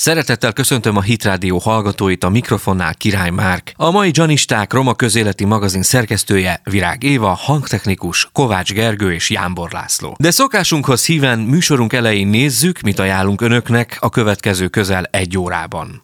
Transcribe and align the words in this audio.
Szeretettel 0.00 0.52
köszöntöm 0.52 0.96
a 0.96 1.00
Hitrádió 1.00 1.58
hallgatóit, 1.58 2.24
a 2.24 2.28
mikrofonnál 2.28 2.94
Király 2.94 3.30
Márk. 3.30 3.72
A 3.76 3.90
mai 3.90 4.10
Janisták 4.12 4.72
Roma 4.72 4.94
közéleti 4.94 5.44
magazin 5.44 5.82
szerkesztője 5.82 6.60
Virág 6.64 7.02
Éva, 7.02 7.28
hangtechnikus 7.28 8.28
Kovács 8.32 8.72
Gergő 8.72 9.12
és 9.12 9.30
Jánbor 9.30 9.70
László. 9.72 10.16
De 10.18 10.30
szokásunkhoz 10.30 11.06
híven 11.06 11.38
műsorunk 11.38 11.92
elején 11.92 12.28
nézzük, 12.28 12.80
mit 12.80 12.98
ajánlunk 12.98 13.40
önöknek 13.40 13.96
a 14.00 14.08
következő 14.08 14.68
közel 14.68 15.04
egy 15.04 15.38
órában. 15.38 16.02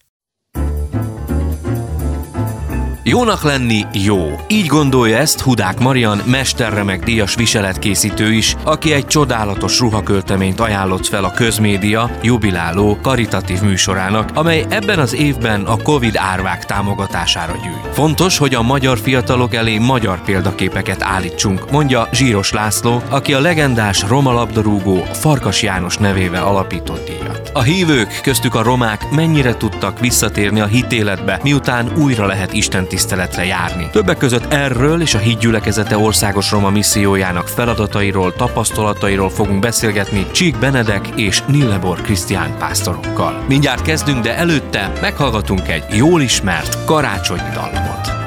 Jónak 3.08 3.42
lenni 3.42 3.84
jó. 3.92 4.40
Így 4.48 4.66
gondolja 4.66 5.16
ezt 5.16 5.40
Hudák 5.40 5.78
Marian, 5.78 6.20
mesterremek 6.24 7.04
díjas 7.04 7.34
viseletkészítő 7.34 8.32
is, 8.32 8.56
aki 8.64 8.92
egy 8.92 9.06
csodálatos 9.06 9.78
ruhakölteményt 9.78 10.60
ajánlott 10.60 11.06
fel 11.06 11.24
a 11.24 11.30
közmédia 11.30 12.10
jubiláló 12.22 12.98
karitatív 13.02 13.60
műsorának, 13.60 14.30
amely 14.34 14.66
ebben 14.68 14.98
az 14.98 15.14
évben 15.14 15.64
a 15.64 15.76
Covid 15.76 16.16
árvák 16.16 16.64
támogatására 16.64 17.52
gyűjt. 17.62 17.94
Fontos, 17.94 18.38
hogy 18.38 18.54
a 18.54 18.62
magyar 18.62 18.98
fiatalok 18.98 19.54
elé 19.54 19.78
magyar 19.78 20.22
példaképeket 20.22 21.02
állítsunk, 21.02 21.70
mondja 21.70 22.08
Zsíros 22.12 22.52
László, 22.52 23.02
aki 23.08 23.34
a 23.34 23.40
legendás 23.40 24.02
roma 24.08 24.32
labdarúgó 24.32 25.04
Farkas 25.12 25.62
János 25.62 25.96
nevével 25.96 26.44
alapított 26.44 27.06
díjat. 27.06 27.50
A 27.52 27.62
hívők, 27.62 28.20
köztük 28.22 28.54
a 28.54 28.62
romák 28.62 29.10
mennyire 29.10 29.56
tudtak 29.56 30.00
visszatérni 30.00 30.60
a 30.60 30.66
hitéletbe, 30.66 31.40
miután 31.42 31.92
újra 31.96 32.26
lehet 32.26 32.52
Isten 32.52 32.88
tiszteletre 32.96 33.44
járni. 33.44 33.88
Többek 33.92 34.16
között 34.16 34.52
erről 34.52 35.00
és 35.00 35.14
a 35.14 35.18
hídgyülekezete 35.18 35.98
országos 35.98 36.50
roma 36.50 36.70
missziójának 36.70 37.48
feladatairól, 37.48 38.32
tapasztalatairól 38.32 39.30
fogunk 39.30 39.60
beszélgetni 39.60 40.26
Csík 40.30 40.58
Benedek 40.58 41.08
és 41.16 41.42
Nillebor 41.46 42.00
Krisztián 42.00 42.58
pásztorokkal. 42.58 43.44
Mindjárt 43.48 43.82
kezdünk, 43.82 44.22
de 44.22 44.36
előtte 44.36 44.92
meghallgatunk 45.00 45.68
egy 45.68 45.84
jól 45.90 46.20
ismert 46.20 46.84
karácsonyi 46.84 47.50
dallamot. 47.54 48.25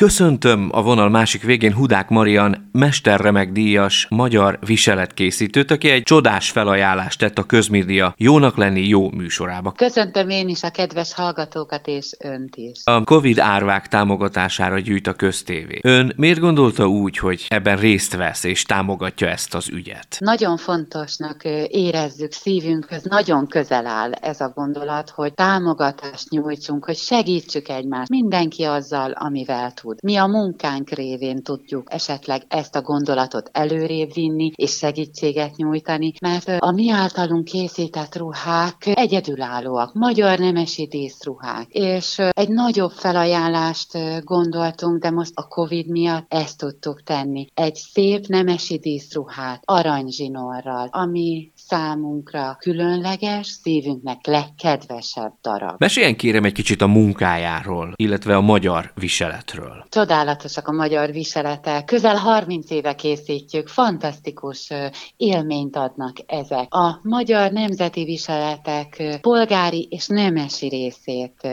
Köszöntöm 0.00 0.68
a 0.72 0.82
vonal 0.82 1.08
másik 1.08 1.42
végén 1.42 1.74
Hudák 1.74 2.08
Marian 2.08 2.68
mesterremek 2.72 3.52
díjas 3.52 4.06
magyar 4.10 4.58
viseletkészítőt, 4.66 5.70
aki 5.70 5.90
egy 5.90 6.02
csodás 6.02 6.50
felajánlást 6.50 7.18
tett 7.18 7.38
a 7.38 7.42
közmédia 7.42 8.14
Jónak 8.16 8.56
lenni 8.56 8.88
jó 8.88 9.10
műsorába. 9.10 9.72
Köszöntöm 9.72 10.28
én 10.28 10.48
is 10.48 10.62
a 10.62 10.70
kedves 10.70 11.14
hallgatókat 11.14 11.86
és 11.86 12.16
önt 12.18 12.56
is. 12.56 12.80
A 12.84 13.04
Covid 13.04 13.38
árvák 13.38 13.88
támogatására 13.88 14.78
gyűjt 14.78 15.06
a 15.06 15.12
köztévé. 15.12 15.78
Ön 15.82 16.12
miért 16.16 16.40
gondolta 16.40 16.86
úgy, 16.86 17.18
hogy 17.18 17.46
ebben 17.48 17.76
részt 17.76 18.16
vesz 18.16 18.44
és 18.44 18.62
támogatja 18.62 19.28
ezt 19.28 19.54
az 19.54 19.68
ügyet? 19.68 20.16
Nagyon 20.18 20.56
fontosnak 20.56 21.44
érezzük 21.68 22.32
szívünkhöz, 22.32 23.02
nagyon 23.02 23.46
közel 23.46 23.86
áll 23.86 24.12
ez 24.12 24.40
a 24.40 24.52
gondolat, 24.54 25.10
hogy 25.10 25.34
támogatást 25.34 26.30
nyújtsunk, 26.30 26.84
hogy 26.84 26.96
segítsük 26.96 27.68
egymást, 27.68 28.10
mindenki 28.10 28.62
azzal, 28.62 29.10
amivel 29.10 29.72
tud 29.72 29.89
tud. 29.90 30.10
Mi 30.10 30.16
a 30.16 30.26
munkánk 30.26 30.90
révén 30.90 31.42
tudjuk 31.42 31.92
esetleg 31.92 32.42
ezt 32.48 32.76
a 32.76 32.82
gondolatot 32.82 33.50
előrébb 33.52 34.12
vinni 34.12 34.50
és 34.54 34.76
segítséget 34.76 35.56
nyújtani, 35.56 36.12
mert 36.20 36.48
a 36.58 36.70
mi 36.70 36.90
általunk 36.90 37.44
készített 37.44 38.16
ruhák 38.16 38.86
egyedülállóak, 38.94 39.94
magyar 39.94 40.38
nemesi 40.38 40.86
díszruhák, 40.86 41.66
és 41.68 42.18
egy 42.18 42.48
nagyobb 42.48 42.90
felajánlást 42.90 43.98
gondoltunk, 44.24 45.02
de 45.02 45.10
most 45.10 45.32
a 45.34 45.46
Covid 45.48 45.88
miatt 45.88 46.26
ezt 46.28 46.58
tudtuk 46.58 47.02
tenni. 47.02 47.46
Egy 47.54 47.74
szép 47.74 48.26
nemesi 48.26 48.78
díszruhát 48.78 49.62
aranyzsinorral, 49.64 50.88
ami 50.90 51.52
számunkra 51.54 52.56
különleges, 52.58 53.46
szívünknek 53.46 54.26
legkedvesebb 54.26 55.32
darab. 55.42 55.74
Meséljen 55.78 56.16
kérem 56.16 56.44
egy 56.44 56.52
kicsit 56.52 56.80
a 56.80 56.86
munkájáról, 56.86 57.92
illetve 57.96 58.36
a 58.36 58.40
magyar 58.40 58.92
viseletről. 58.94 59.79
Csodálatosak 59.88 60.68
a 60.68 60.72
magyar 60.72 61.12
viseletek. 61.12 61.84
Közel 61.84 62.16
30 62.16 62.70
éve 62.70 62.94
készítjük, 62.94 63.68
fantasztikus 63.68 64.72
élményt 65.16 65.76
adnak 65.76 66.16
ezek. 66.26 66.74
A 66.74 67.00
magyar 67.02 67.52
nemzeti 67.52 68.04
viseletek 68.04 69.18
polgári 69.20 69.86
és 69.90 70.06
nemesi 70.06 70.68
részét 70.68 71.48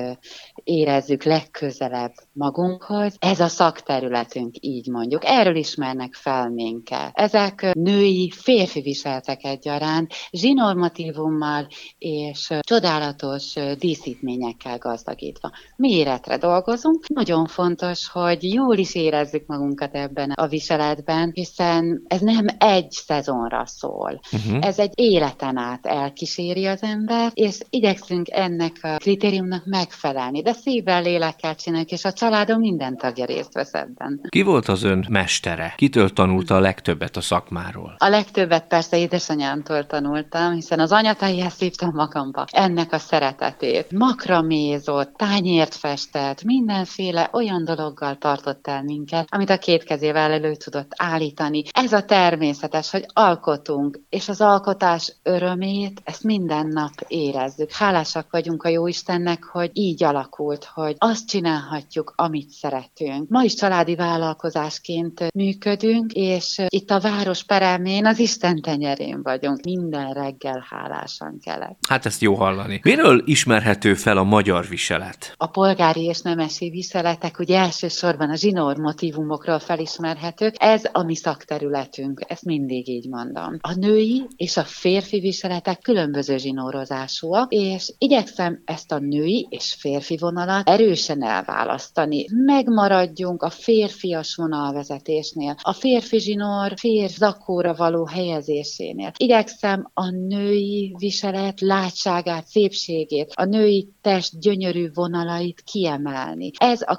érezzük 0.63 1.23
legközelebb 1.23 2.13
magunkhoz. 2.33 3.15
Ez 3.19 3.39
a 3.39 3.47
szakterületünk, 3.47 4.55
így 4.59 4.87
mondjuk. 4.87 5.21
Erről 5.25 5.55
ismernek 5.55 6.13
fel 6.13 6.49
minket. 6.49 7.11
Ezek 7.13 7.73
női, 7.73 8.31
férfi 8.35 8.81
viseletek 8.81 9.43
egyaránt, 9.43 10.13
zsinormatívummal 10.31 11.67
és 11.97 12.53
csodálatos 12.59 13.53
díszítményekkel 13.79 14.77
gazdagítva. 14.77 15.51
Méretre 15.75 16.37
dolgozunk. 16.37 17.07
Nagyon 17.07 17.45
fontos, 17.45 18.06
hogy 18.07 18.53
jól 18.53 18.77
is 18.77 18.95
érezzük 18.95 19.45
magunkat 19.45 19.95
ebben 19.95 20.31
a 20.31 20.47
viseletben, 20.47 21.31
hiszen 21.33 22.03
ez 22.07 22.21
nem 22.21 22.45
egy 22.57 22.91
szezonra 22.91 23.65
szól. 23.65 24.19
Uh-huh. 24.31 24.65
Ez 24.65 24.79
egy 24.79 24.91
életen 24.95 25.57
át 25.57 25.85
elkíséri 25.85 26.65
az 26.65 26.83
ember, 26.83 27.31
és 27.33 27.57
igyekszünk 27.69 28.29
ennek 28.29 28.79
a 28.81 28.97
kritériumnak 28.97 29.65
megfelelni. 29.65 30.41
De 30.41 30.53
szívvel, 30.53 31.01
lélekkel 31.01 31.55
csináljuk, 31.55 31.91
és 31.91 32.05
a 32.05 32.13
családom 32.13 32.59
minden 32.59 32.97
tagja 32.97 33.25
részt 33.25 33.53
vesz 33.53 33.73
ebben. 33.73 34.21
Ki 34.29 34.41
volt 34.41 34.67
az 34.67 34.83
ön 34.83 35.05
mestere? 35.09 35.73
Kitől 35.77 36.09
tanulta 36.09 36.55
a 36.55 36.59
legtöbbet 36.59 37.17
a 37.17 37.21
szakmáról? 37.21 37.95
A 37.97 38.09
legtöbbet 38.09 38.67
persze 38.67 38.97
édesanyámtól 38.97 39.85
tanultam, 39.85 40.53
hiszen 40.53 40.79
az 40.79 40.91
anyataihez 40.91 41.53
szívtam 41.53 41.91
magamba 41.93 42.45
ennek 42.51 42.93
a 42.93 42.97
szeretetét. 42.97 43.91
Makramézott, 43.91 45.13
tányért 45.15 45.75
festett, 45.75 46.43
mindenféle 46.43 47.29
olyan 47.33 47.65
dologgal 47.97 48.17
tartott 48.17 48.67
el 48.67 48.83
minket, 48.83 49.27
amit 49.29 49.49
a 49.49 49.57
két 49.57 49.83
kezével 49.83 50.31
elő 50.31 50.55
tudott 50.55 50.91
állítani. 50.95 51.63
Ez 51.71 51.93
a 51.93 52.03
természetes, 52.03 52.91
hogy 52.91 53.05
alkotunk, 53.13 53.99
és 54.09 54.29
az 54.29 54.41
alkotás 54.41 55.13
örömét, 55.23 56.01
ezt 56.03 56.23
minden 56.23 56.67
nap 56.67 56.91
érezzük. 57.07 57.71
Hálásak 57.71 58.27
vagyunk 58.31 58.63
a 58.63 58.69
Jóistennek, 58.69 59.43
hogy 59.43 59.69
így 59.73 60.03
alakult, 60.03 60.69
hogy 60.73 60.95
azt 60.97 61.27
csinálhatjuk, 61.27 62.13
amit 62.15 62.49
szeretünk. 62.49 63.29
Ma 63.29 63.43
is 63.43 63.53
családi 63.53 63.95
vállalkozásként 63.95 65.33
működünk, 65.33 66.11
és 66.13 66.61
itt 66.67 66.89
a 66.91 66.99
város 66.99 67.43
peremén 67.43 68.05
az 68.05 68.19
Isten 68.19 68.61
tenyerén 68.61 69.21
vagyunk. 69.23 69.63
Minden 69.63 70.13
reggel 70.13 70.65
hálásan 70.69 71.39
kelek. 71.43 71.77
Hát 71.89 72.05
ezt 72.05 72.21
jó 72.21 72.33
hallani. 72.33 72.79
Miről 72.83 73.21
ismerhető 73.25 73.93
fel 73.93 74.17
a 74.17 74.23
magyar 74.23 74.67
viselet? 74.67 75.33
A 75.37 75.47
polgári 75.47 76.03
és 76.03 76.21
nemesi 76.21 76.69
viseletek 76.69 77.39
ugye 77.39 77.59
elsősorban 77.87 78.29
a 78.29 78.35
zsinór 78.35 78.77
motivumokról 78.77 79.59
felismerhetők. 79.59 80.55
Ez 80.57 80.83
a 80.91 81.03
mi 81.03 81.15
szakterületünk, 81.15 82.21
ezt 82.27 82.43
mindig 82.43 82.87
így 82.87 83.07
mondom. 83.09 83.57
A 83.61 83.73
női 83.73 84.27
és 84.35 84.57
a 84.57 84.63
férfi 84.63 85.19
viseletek 85.19 85.79
különböző 85.79 86.37
zsinórozásúak, 86.37 87.53
és 87.53 87.93
igyekszem 87.97 88.61
ezt 88.65 88.91
a 88.91 88.99
női 88.99 89.47
és 89.49 89.75
férfi 89.79 90.17
vonalat 90.17 90.69
erősen 90.69 91.23
elválasztani. 91.23 92.25
Megmaradjunk 92.45 93.43
a 93.43 93.49
férfias 93.49 94.35
vonalvezetésnél, 94.35 95.55
a 95.61 95.73
férfi 95.73 96.19
zsinór 96.19 96.73
férf 96.75 97.15
zakóra 97.17 97.73
való 97.75 98.05
helyezésénél. 98.05 99.11
Igyekszem 99.17 99.91
a 99.93 100.09
női 100.09 100.95
viselet 100.97 101.61
látságát, 101.61 102.47
szépségét, 102.47 103.31
a 103.35 103.45
női 103.45 103.89
test 104.01 104.39
gyönyörű 104.39 104.89
vonalait 104.93 105.61
kiemelni. 105.61 106.51
Ez 106.57 106.81
a 106.85 106.97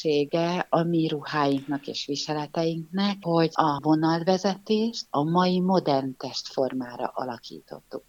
különlegessége 0.00 0.66
a 0.70 0.82
mi 0.82 1.08
ruháinknak 1.08 1.86
és 1.86 2.06
viseleteinknek, 2.06 3.16
hogy 3.20 3.50
a 3.52 3.80
vonalvezetést 3.82 5.06
a 5.10 5.22
mai 5.22 5.60
modern 5.60 6.16
testformára 6.16 7.10
alakítottuk 7.14 8.04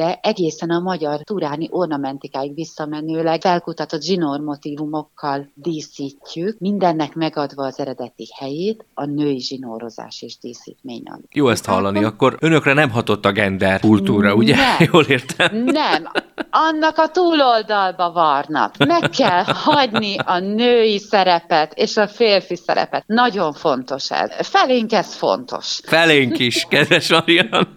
de 0.00 0.18
egészen 0.22 0.70
a 0.70 0.78
magyar 0.78 1.20
turáni 1.22 1.68
ornamentikáig 1.70 2.54
visszamenőleg 2.54 3.40
felkutatott 3.40 4.02
zsinór 4.02 4.40
motivumokkal 4.40 5.50
díszítjük, 5.54 6.58
mindennek 6.58 7.14
megadva 7.14 7.64
az 7.64 7.78
eredeti 7.78 8.28
helyét, 8.38 8.84
a 8.94 9.04
női 9.04 9.40
zsinórozás 9.40 10.22
és 10.22 10.38
díszítmény. 10.38 11.02
Jó 11.32 11.48
ezt 11.48 11.66
hallani, 11.66 12.04
akkor 12.04 12.36
önökre 12.40 12.72
nem 12.72 12.90
hatott 12.90 13.24
a 13.24 13.32
gender 13.32 13.80
kultúra, 13.80 14.34
ugye? 14.34 14.54
Nem. 14.54 14.76
Jól 14.92 15.04
értem? 15.04 15.64
Nem. 15.64 16.08
annak 16.50 16.98
a 16.98 17.08
túloldalba 17.08 18.12
varnak. 18.12 18.76
Meg 18.76 19.10
kell 19.10 19.44
hagyni 19.44 20.16
a 20.16 20.38
női 20.38 20.98
szerepet 20.98 21.72
és 21.74 21.96
a 21.96 22.08
férfi 22.08 22.56
szerepet. 22.56 23.04
Nagyon 23.06 23.52
fontos 23.52 24.10
ez. 24.10 24.46
Felénk 24.48 24.92
ez 24.92 25.14
fontos. 25.14 25.80
Felénk 25.84 26.38
is, 26.38 26.66
kedves 26.68 27.10
Marian. 27.10 27.76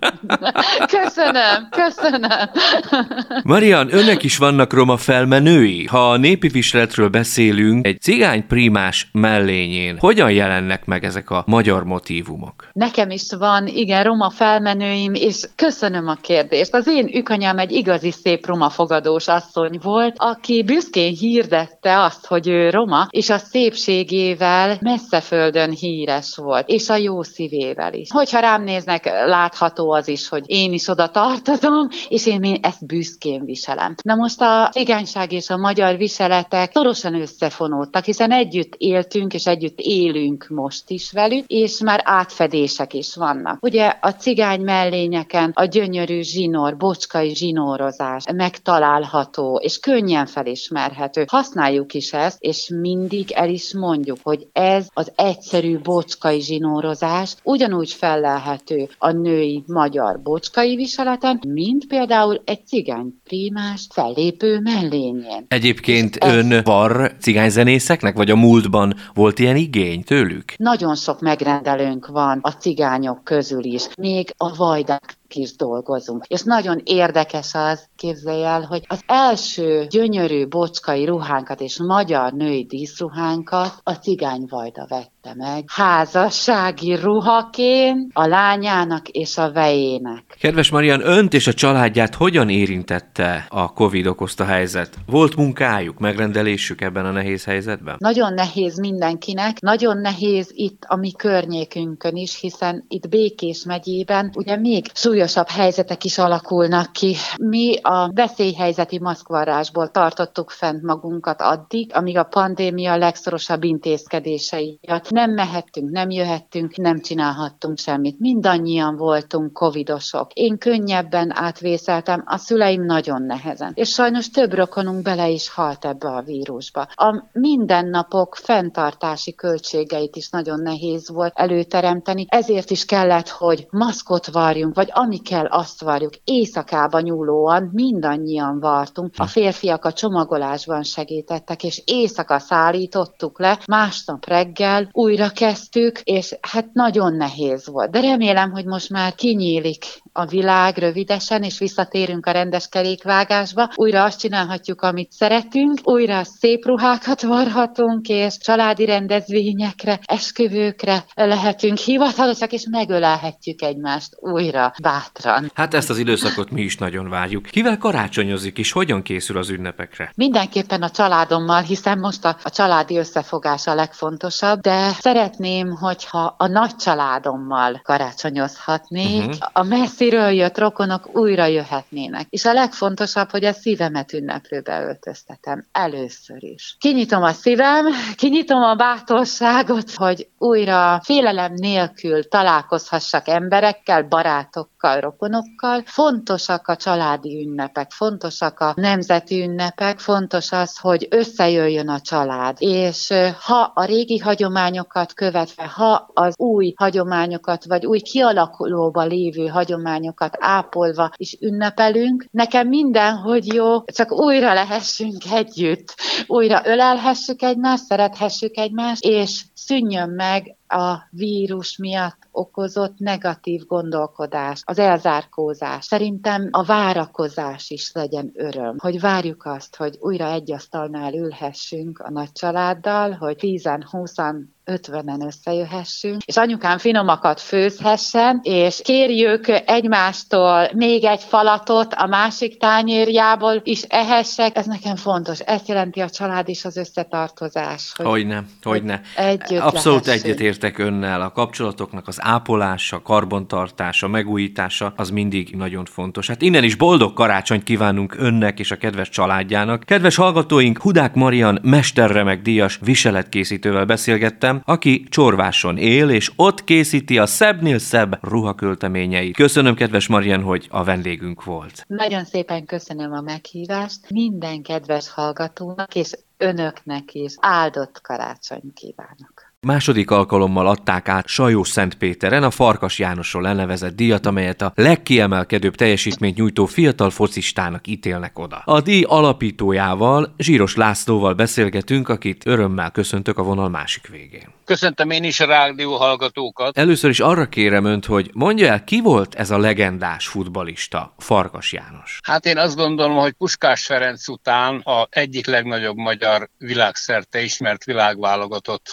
Köszönöm, 0.87 1.69
köszönöm. 1.69 2.12
Marian, 3.43 3.93
önnek 3.93 4.23
is 4.23 4.37
vannak 4.37 4.73
roma 4.73 4.97
felmenői. 4.97 5.85
Ha 5.85 6.11
a 6.11 6.17
népi 6.17 6.47
viseletről 6.47 7.09
beszélünk, 7.09 7.85
egy 7.87 8.01
cigány 8.01 8.47
primás 8.47 9.09
mellényén 9.11 9.97
hogyan 9.99 10.31
jelennek 10.31 10.85
meg 10.85 11.03
ezek 11.03 11.29
a 11.29 11.43
magyar 11.47 11.83
motívumok? 11.83 12.69
Nekem 12.73 13.09
is 13.09 13.23
van, 13.37 13.67
igen, 13.67 14.03
roma 14.03 14.29
felmenőim, 14.29 15.13
és 15.13 15.43
köszönöm 15.55 16.07
a 16.07 16.15
kérdést. 16.21 16.73
Az 16.73 16.87
én 16.87 17.09
ükanyám 17.13 17.57
egy 17.57 17.71
igazi 17.71 18.11
szép 18.11 18.45
roma 18.45 18.69
fogadós 18.69 19.27
asszony 19.27 19.79
volt, 19.81 20.15
aki 20.17 20.63
büszkén 20.63 21.13
hirdette 21.13 21.99
azt, 21.99 22.25
hogy 22.25 22.47
ő 22.47 22.69
roma, 22.69 23.07
és 23.09 23.29
a 23.29 23.37
szépségével 23.37 24.77
messze 24.81 25.21
földön 25.21 25.71
híres 25.71 26.35
volt, 26.35 26.69
és 26.69 26.89
a 26.89 26.95
jó 26.95 27.23
szívével 27.23 27.93
is. 27.93 28.07
Hogyha 28.11 28.39
rám 28.39 28.63
néznek, 28.63 29.05
látható 29.25 29.91
az 29.91 30.07
is, 30.07 30.27
hogy 30.29 30.43
én 30.45 30.73
is 30.73 30.87
oda 30.87 31.07
tartozom, 31.07 31.87
és 32.09 32.25
én, 32.25 32.43
én 32.43 32.59
ezt 32.61 32.85
büszkén 32.85 33.45
viselem. 33.45 33.95
Na 34.03 34.15
most 34.15 34.41
a 34.41 34.69
cigányság 34.71 35.31
és 35.31 35.49
a 35.49 35.57
magyar 35.57 35.97
viseletek 35.97 36.71
szorosan 36.73 37.21
összefonódtak, 37.21 38.03
hiszen 38.03 38.31
együtt 38.31 38.73
éltünk, 38.77 39.33
és 39.33 39.45
együtt 39.45 39.79
élünk 39.79 40.47
most 40.49 40.89
is 40.89 41.11
velük, 41.11 41.43
és 41.47 41.79
már 41.81 42.01
átfedések 42.03 42.93
is 42.93 43.15
vannak. 43.15 43.57
Ugye 43.61 43.93
a 44.01 44.09
cigány 44.09 44.61
mellényeken 44.61 45.51
a 45.53 45.65
gyönyörű 45.65 46.21
zsinór, 46.21 46.77
bocskai 46.77 47.35
zsinórozás 47.35 48.23
megtalálható, 48.33 49.59
és 49.63 49.79
könnyen 49.79 50.25
felismerhető. 50.25 51.25
Használjuk 51.27 51.93
is 51.93 52.13
ezt, 52.13 52.37
és 52.39 52.69
mindig 52.81 53.31
el 53.31 53.49
is 53.49 53.73
mondjuk, 53.73 54.17
hogy 54.23 54.47
ez 54.51 54.87
az 54.93 55.11
egyszerű 55.15 55.79
bocskai 55.79 56.41
zsinórozás 56.41 57.35
ugyanúgy 57.43 57.91
fellelhető 57.91 58.89
a 58.97 59.11
női 59.11 59.63
magyar 59.67 60.21
bocskai 60.21 60.75
viseleten, 60.75 61.41
mint 61.47 61.82
például 61.87 62.41
egy 62.45 62.67
cigány 62.67 63.13
prímást 63.23 63.93
fellépő 63.93 64.59
mellényén. 64.59 65.45
Egyébként 65.47 66.15
ez 66.15 66.35
ön 66.35 66.63
var 66.63 67.15
cigányzenészeknek, 67.19 68.15
vagy 68.15 68.29
a 68.29 68.35
múltban 68.35 68.93
volt 69.13 69.39
ilyen 69.39 69.55
igény 69.55 70.03
tőlük? 70.03 70.53
Nagyon 70.57 70.95
sok 70.95 71.19
megrendelőnk 71.19 72.07
van 72.07 72.39
a 72.41 72.51
cigányok 72.51 73.23
közül 73.23 73.63
is. 73.63 73.87
Még 73.97 74.33
a 74.37 74.55
vajdák 74.55 75.17
is 75.35 75.55
dolgozunk. 75.55 76.25
És 76.27 76.41
nagyon 76.41 76.81
érdekes 76.83 77.53
az, 77.53 77.87
képzelj 77.95 78.43
el, 78.43 78.61
hogy 78.61 78.81
az 78.87 79.01
első 79.05 79.85
gyönyörű 79.89 80.47
bocskai 80.47 81.05
ruhánkat 81.05 81.61
és 81.61 81.79
magyar 81.81 82.33
női 82.33 82.65
díszruhánkat 82.65 83.73
a 83.83 83.91
cigány 83.91 84.45
vajda 84.49 84.85
vette 84.89 85.33
meg. 85.35 85.63
Házassági 85.67 86.95
ruhaként 86.95 88.11
a 88.13 88.27
lányának 88.27 89.07
és 89.07 89.37
a 89.37 89.51
vejének. 89.51 90.37
Kedves 90.39 90.69
Marian, 90.69 91.01
önt 91.07 91.33
és 91.33 91.47
a 91.47 91.53
családját 91.53 92.15
hogyan 92.15 92.49
érintette 92.49 93.45
a 93.49 93.73
Covid 93.73 94.05
okozta 94.05 94.45
helyzet? 94.45 94.95
Volt 95.05 95.35
munkájuk, 95.35 95.99
megrendelésük 95.99 96.81
ebben 96.81 97.05
a 97.05 97.11
nehéz 97.11 97.45
helyzetben? 97.45 97.95
Nagyon 97.99 98.33
nehéz 98.33 98.79
mindenkinek, 98.79 99.59
nagyon 99.59 99.97
nehéz 99.97 100.51
itt 100.53 100.83
a 100.87 100.95
mi 100.95 101.11
környékünkön 101.11 102.15
is, 102.15 102.39
hiszen 102.39 102.85
itt 102.87 103.09
Békés 103.09 103.63
megyében 103.65 104.31
ugye 104.35 104.57
még 104.57 104.85
súlyos 104.93 105.22
súlyosabb 105.27 105.47
helyzetek 105.47 106.03
is 106.03 106.17
alakulnak 106.17 106.91
ki. 106.91 107.15
Mi 107.41 107.75
a 107.81 108.11
veszélyhelyzeti 108.13 108.99
maszkvarrásból 108.99 109.91
tartottuk 109.91 110.49
fent 110.49 110.81
magunkat 110.81 111.41
addig, 111.41 111.91
amíg 111.93 112.17
a 112.17 112.23
pandémia 112.23 112.97
legszorosabb 112.97 113.63
intézkedései 113.63 114.79
miatt 114.81 115.09
nem 115.09 115.31
mehettünk, 115.31 115.89
nem 115.89 116.09
jöhettünk, 116.09 116.77
nem 116.77 116.99
csinálhattunk 116.99 117.77
semmit. 117.77 118.19
Mindannyian 118.19 118.95
voltunk 118.95 119.53
covidosok. 119.53 120.33
Én 120.33 120.57
könnyebben 120.57 121.31
átvészeltem, 121.35 122.23
a 122.25 122.37
szüleim 122.37 122.85
nagyon 122.85 123.21
nehezen. 123.21 123.71
És 123.75 123.89
sajnos 123.89 124.29
több 124.29 124.53
rokonunk 124.53 125.01
bele 125.01 125.29
is 125.29 125.49
halt 125.49 125.85
ebbe 125.85 126.07
a 126.07 126.21
vírusba. 126.21 126.87
A 126.93 127.23
mindennapok 127.31 128.35
fenntartási 128.35 129.33
költségeit 129.33 130.15
is 130.15 130.29
nagyon 130.29 130.61
nehéz 130.61 131.09
volt 131.09 131.33
előteremteni, 131.35 132.25
ezért 132.29 132.69
is 132.69 132.85
kellett, 132.85 133.29
hogy 133.29 133.67
maszkot 133.69 134.27
varjunk, 134.27 134.75
vagy 134.75 134.89
ami 134.91 135.12
kell, 135.21 135.45
azt 135.45 135.81
várjuk. 135.81 136.13
Éjszakába 136.23 136.99
nyúlóan 136.99 137.69
mindannyian 137.73 138.59
vartunk. 138.59 139.13
A 139.17 139.27
férfiak 139.27 139.85
a 139.85 139.93
csomagolásban 139.93 140.83
segítettek, 140.83 141.63
és 141.63 141.81
éjszaka 141.85 142.39
szállítottuk 142.39 143.39
le, 143.39 143.59
másnap 143.67 144.25
reggel 144.25 144.89
újra 144.91 145.29
kezdtük, 145.29 145.99
és 146.03 146.35
hát 146.41 146.73
nagyon 146.73 147.13
nehéz 147.13 147.67
volt. 147.67 147.91
De 147.91 147.99
remélem, 147.99 148.51
hogy 148.51 148.65
most 148.65 148.89
már 148.89 149.15
kinyílik 149.15 149.85
a 150.11 150.25
világ 150.25 150.77
rövidesen, 150.77 151.43
és 151.43 151.59
visszatérünk 151.59 152.25
a 152.25 152.31
rendes 152.31 152.67
kerékvágásba. 152.67 153.69
Újra 153.75 154.03
azt 154.03 154.19
csinálhatjuk, 154.19 154.81
amit 154.81 155.11
szeretünk, 155.11 155.79
újra 155.83 156.23
szép 156.23 156.65
ruhákat 156.65 157.21
varhatunk, 157.21 158.07
és 158.07 158.37
családi 158.37 158.85
rendezvényekre, 158.85 159.99
esküvőkre 160.05 161.05
lehetünk 161.15 161.77
hivatalosak, 161.77 162.51
és 162.51 162.67
megölelhetjük 162.69 163.61
egymást 163.61 164.15
újra 164.19 164.73
bátran. 164.93 165.51
Hát 165.53 165.73
ezt 165.73 165.89
az 165.89 165.97
időszakot 165.97 166.51
mi 166.51 166.61
is 166.61 166.77
nagyon 166.77 167.09
várjuk. 167.09 167.43
Kivel 167.43 167.77
karácsonyozik, 167.77 168.57
és 168.57 168.71
hogyan 168.71 169.01
készül 169.01 169.37
az 169.37 169.49
ünnepekre? 169.49 170.11
Mindenképpen 170.15 170.81
a 170.81 170.89
családommal, 170.89 171.61
hiszen 171.61 171.99
most 171.99 172.25
a, 172.25 172.37
a 172.43 172.49
családi 172.49 172.97
összefogás 172.97 173.67
a 173.67 173.75
legfontosabb, 173.75 174.59
de 174.59 174.89
szeretném, 174.89 175.71
hogyha 175.71 176.35
a 176.37 176.47
nagy 176.47 176.75
családommal 176.75 177.81
karácsonyozhatnék. 177.83 179.25
Uh-huh. 179.25 179.49
A 179.53 179.63
messzi 179.63 180.03
messziről 180.03 180.29
jött 180.29 180.57
rokonok 180.57 181.15
újra 181.15 181.45
jöhetnének. 181.45 182.27
És 182.29 182.45
a 182.45 182.53
legfontosabb, 182.53 183.29
hogy 183.29 183.45
a 183.45 183.53
szívemet 183.53 184.13
ünneplőbe 184.13 184.81
öltöztetem 184.81 185.65
először 185.71 186.43
is. 186.43 186.75
Kinyitom 186.79 187.23
a 187.23 187.31
szívem, 187.31 187.85
kinyitom 188.15 188.61
a 188.61 188.75
bátorságot, 188.75 189.91
hogy 189.95 190.27
újra 190.37 191.01
félelem 191.03 191.53
nélkül 191.53 192.27
találkozhassak 192.27 193.27
emberekkel, 193.27 194.03
barátokkal, 194.03 194.82
rokonokkal. 194.83 195.81
Fontosak 195.85 196.67
a 196.67 196.75
családi 196.75 197.45
ünnepek, 197.45 197.91
fontosak 197.91 198.59
a 198.59 198.73
nemzeti 198.75 199.41
ünnepek, 199.41 199.99
fontos 199.99 200.51
az, 200.51 200.77
hogy 200.77 201.07
összejöjjön 201.09 201.89
a 201.89 201.99
család. 201.99 202.57
És 202.59 203.13
ha 203.39 203.71
a 203.73 203.85
régi 203.85 204.17
hagyományokat 204.17 205.13
követve, 205.13 205.63
ha 205.67 206.11
az 206.13 206.33
új 206.37 206.73
hagyományokat, 206.75 207.65
vagy 207.65 207.85
új 207.85 207.99
kialakulóba 207.99 209.03
lévő 209.03 209.47
hagyományokat 209.47 210.37
ápolva 210.39 211.11
is 211.17 211.37
ünnepelünk. 211.39 212.25
Nekem 212.31 212.67
minden, 212.67 213.15
hogy 213.15 213.53
jó, 213.53 213.83
csak 213.83 214.11
újra 214.11 214.53
lehessünk 214.53 215.31
együtt, 215.31 215.95
újra 216.27 216.61
ölelhessük 216.65 217.41
egymást, 217.41 217.83
szerethessük 217.83 218.57
egymást, 218.57 219.03
és 219.03 219.41
szűnjön 219.53 220.09
meg 220.09 220.55
a 220.73 221.07
vírus 221.09 221.77
miatt 221.77 222.27
okozott 222.31 222.97
negatív 222.97 223.65
gondolkodás, 223.65 224.61
az 224.65 224.79
elzárkózás. 224.79 225.85
Szerintem 225.85 226.47
a 226.51 226.63
várakozás 226.63 227.69
is 227.69 227.91
legyen 227.91 228.31
öröm, 228.33 228.75
hogy 228.77 228.99
várjuk 228.99 229.45
azt, 229.45 229.75
hogy 229.75 229.97
újra 229.99 230.31
egy 230.31 230.51
asztalnál 230.51 231.13
ülhessünk 231.13 231.99
a 231.99 232.09
nagy 232.09 232.31
családdal, 232.31 233.11
hogy 233.11 233.35
10-20 233.39 234.45
ötvenen 234.65 235.21
összejöhessünk, 235.21 236.21
és 236.25 236.37
anyukám 236.37 236.77
finomakat 236.77 237.41
főzhessen, 237.41 238.39
és 238.43 238.81
kérjük 238.83 239.47
egymástól 239.65 240.69
még 240.73 241.03
egy 241.03 241.21
falatot 241.21 241.93
a 241.93 242.07
másik 242.07 242.57
tányérjából 242.57 243.61
is 243.63 243.81
ehessek. 243.81 244.57
Ez 244.57 244.65
nekem 244.65 244.95
fontos. 244.95 245.39
Ezt 245.39 245.67
jelenti 245.67 245.99
a 245.99 246.09
család 246.09 246.49
és 246.49 246.65
az 246.65 246.77
összetartozás. 246.77 247.93
Hogy 247.95 248.05
hogyne, 248.05 248.43
hogyne. 248.61 249.01
Együtt 249.15 249.59
Abszolút 249.59 250.07
egyetértek 250.07 250.77
önnel. 250.77 251.21
A 251.21 251.31
kapcsolatoknak 251.31 252.07
az 252.07 252.17
ápolása, 252.21 253.01
karbantartása, 253.01 254.07
megújítása 254.07 254.93
az 254.95 255.09
mindig 255.09 255.55
nagyon 255.55 255.85
fontos. 255.85 256.27
Hát 256.27 256.41
innen 256.41 256.63
is 256.63 256.75
boldog 256.75 257.13
karácsonyt 257.13 257.63
kívánunk 257.63 258.15
önnek 258.17 258.59
és 258.59 258.71
a 258.71 258.75
kedves 258.75 259.09
családjának. 259.09 259.83
Kedves 259.83 260.15
hallgatóink, 260.15 260.81
Hudák 260.81 261.13
Marian 261.13 261.59
mesterremek 261.61 262.41
díjas 262.41 262.79
viseletkészítővel 262.81 263.85
beszélgettem, 263.85 264.52
kollégám, 264.53 264.61
aki 264.65 265.05
Csorváson 265.09 265.77
él, 265.77 266.09
és 266.09 266.31
ott 266.35 266.63
készíti 266.63 267.17
a 267.17 267.25
szebbnél 267.25 267.79
szebb 267.79 268.19
ruhakölteményeit. 268.21 269.35
Köszönöm, 269.35 269.75
kedves 269.75 270.07
Marian, 270.07 270.41
hogy 270.41 270.67
a 270.69 270.83
vendégünk 270.83 271.43
volt. 271.43 271.85
Nagyon 271.87 272.25
szépen 272.25 272.65
köszönöm 272.65 273.11
a 273.11 273.21
meghívást. 273.21 274.09
Minden 274.09 274.61
kedves 274.61 275.09
hallgatónak 275.09 275.95
és 275.95 276.11
önöknek 276.37 277.13
is 277.13 277.33
áldott 277.39 278.01
karácsony 278.01 278.73
kívánok. 278.73 279.52
Második 279.63 280.11
alkalommal 280.11 280.67
adták 280.67 281.09
át 281.09 281.27
Sajó 281.27 281.63
Szentpéteren 281.63 282.43
a 282.43 282.51
Farkas 282.51 282.99
Jánosról 282.99 283.47
elnevezett 283.47 283.95
díjat, 283.95 284.25
amelyet 284.25 284.61
a 284.61 284.71
legkiemelkedőbb 284.75 285.75
teljesítményt 285.75 286.37
nyújtó 286.37 286.65
fiatal 286.65 287.09
focistának 287.09 287.87
ítélnek 287.87 288.39
oda. 288.39 288.61
A 288.65 288.81
díj 288.81 289.03
alapítójával, 289.07 290.33
Zsíros 290.37 290.75
Lászlóval 290.75 291.33
beszélgetünk, 291.33 292.09
akit 292.09 292.45
örömmel 292.45 292.91
köszöntök 292.91 293.37
a 293.37 293.43
vonal 293.43 293.69
másik 293.69 294.07
végén. 294.07 294.47
Köszöntöm 294.65 295.09
én 295.09 295.23
is 295.23 295.39
a 295.39 295.45
rádió 295.45 295.95
hallgatókat. 295.95 296.77
Először 296.77 297.09
is 297.09 297.19
arra 297.19 297.45
kérem 297.45 297.85
önt, 297.85 298.05
hogy 298.05 298.29
mondja 298.33 298.67
el, 298.67 298.83
ki 298.83 299.01
volt 299.01 299.35
ez 299.35 299.51
a 299.51 299.57
legendás 299.57 300.27
futbalista, 300.27 301.13
Farkas 301.17 301.73
János? 301.73 302.19
Hát 302.23 302.45
én 302.45 302.57
azt 302.57 302.75
gondolom, 302.75 303.17
hogy 303.17 303.31
Puskás 303.31 303.85
Ferenc 303.85 304.27
után 304.27 304.79
a 304.79 305.07
egyik 305.09 305.45
legnagyobb 305.45 305.95
magyar 305.95 306.49
világszerte 306.57 307.41
ismert 307.41 307.83
világválogatott, 307.83 308.91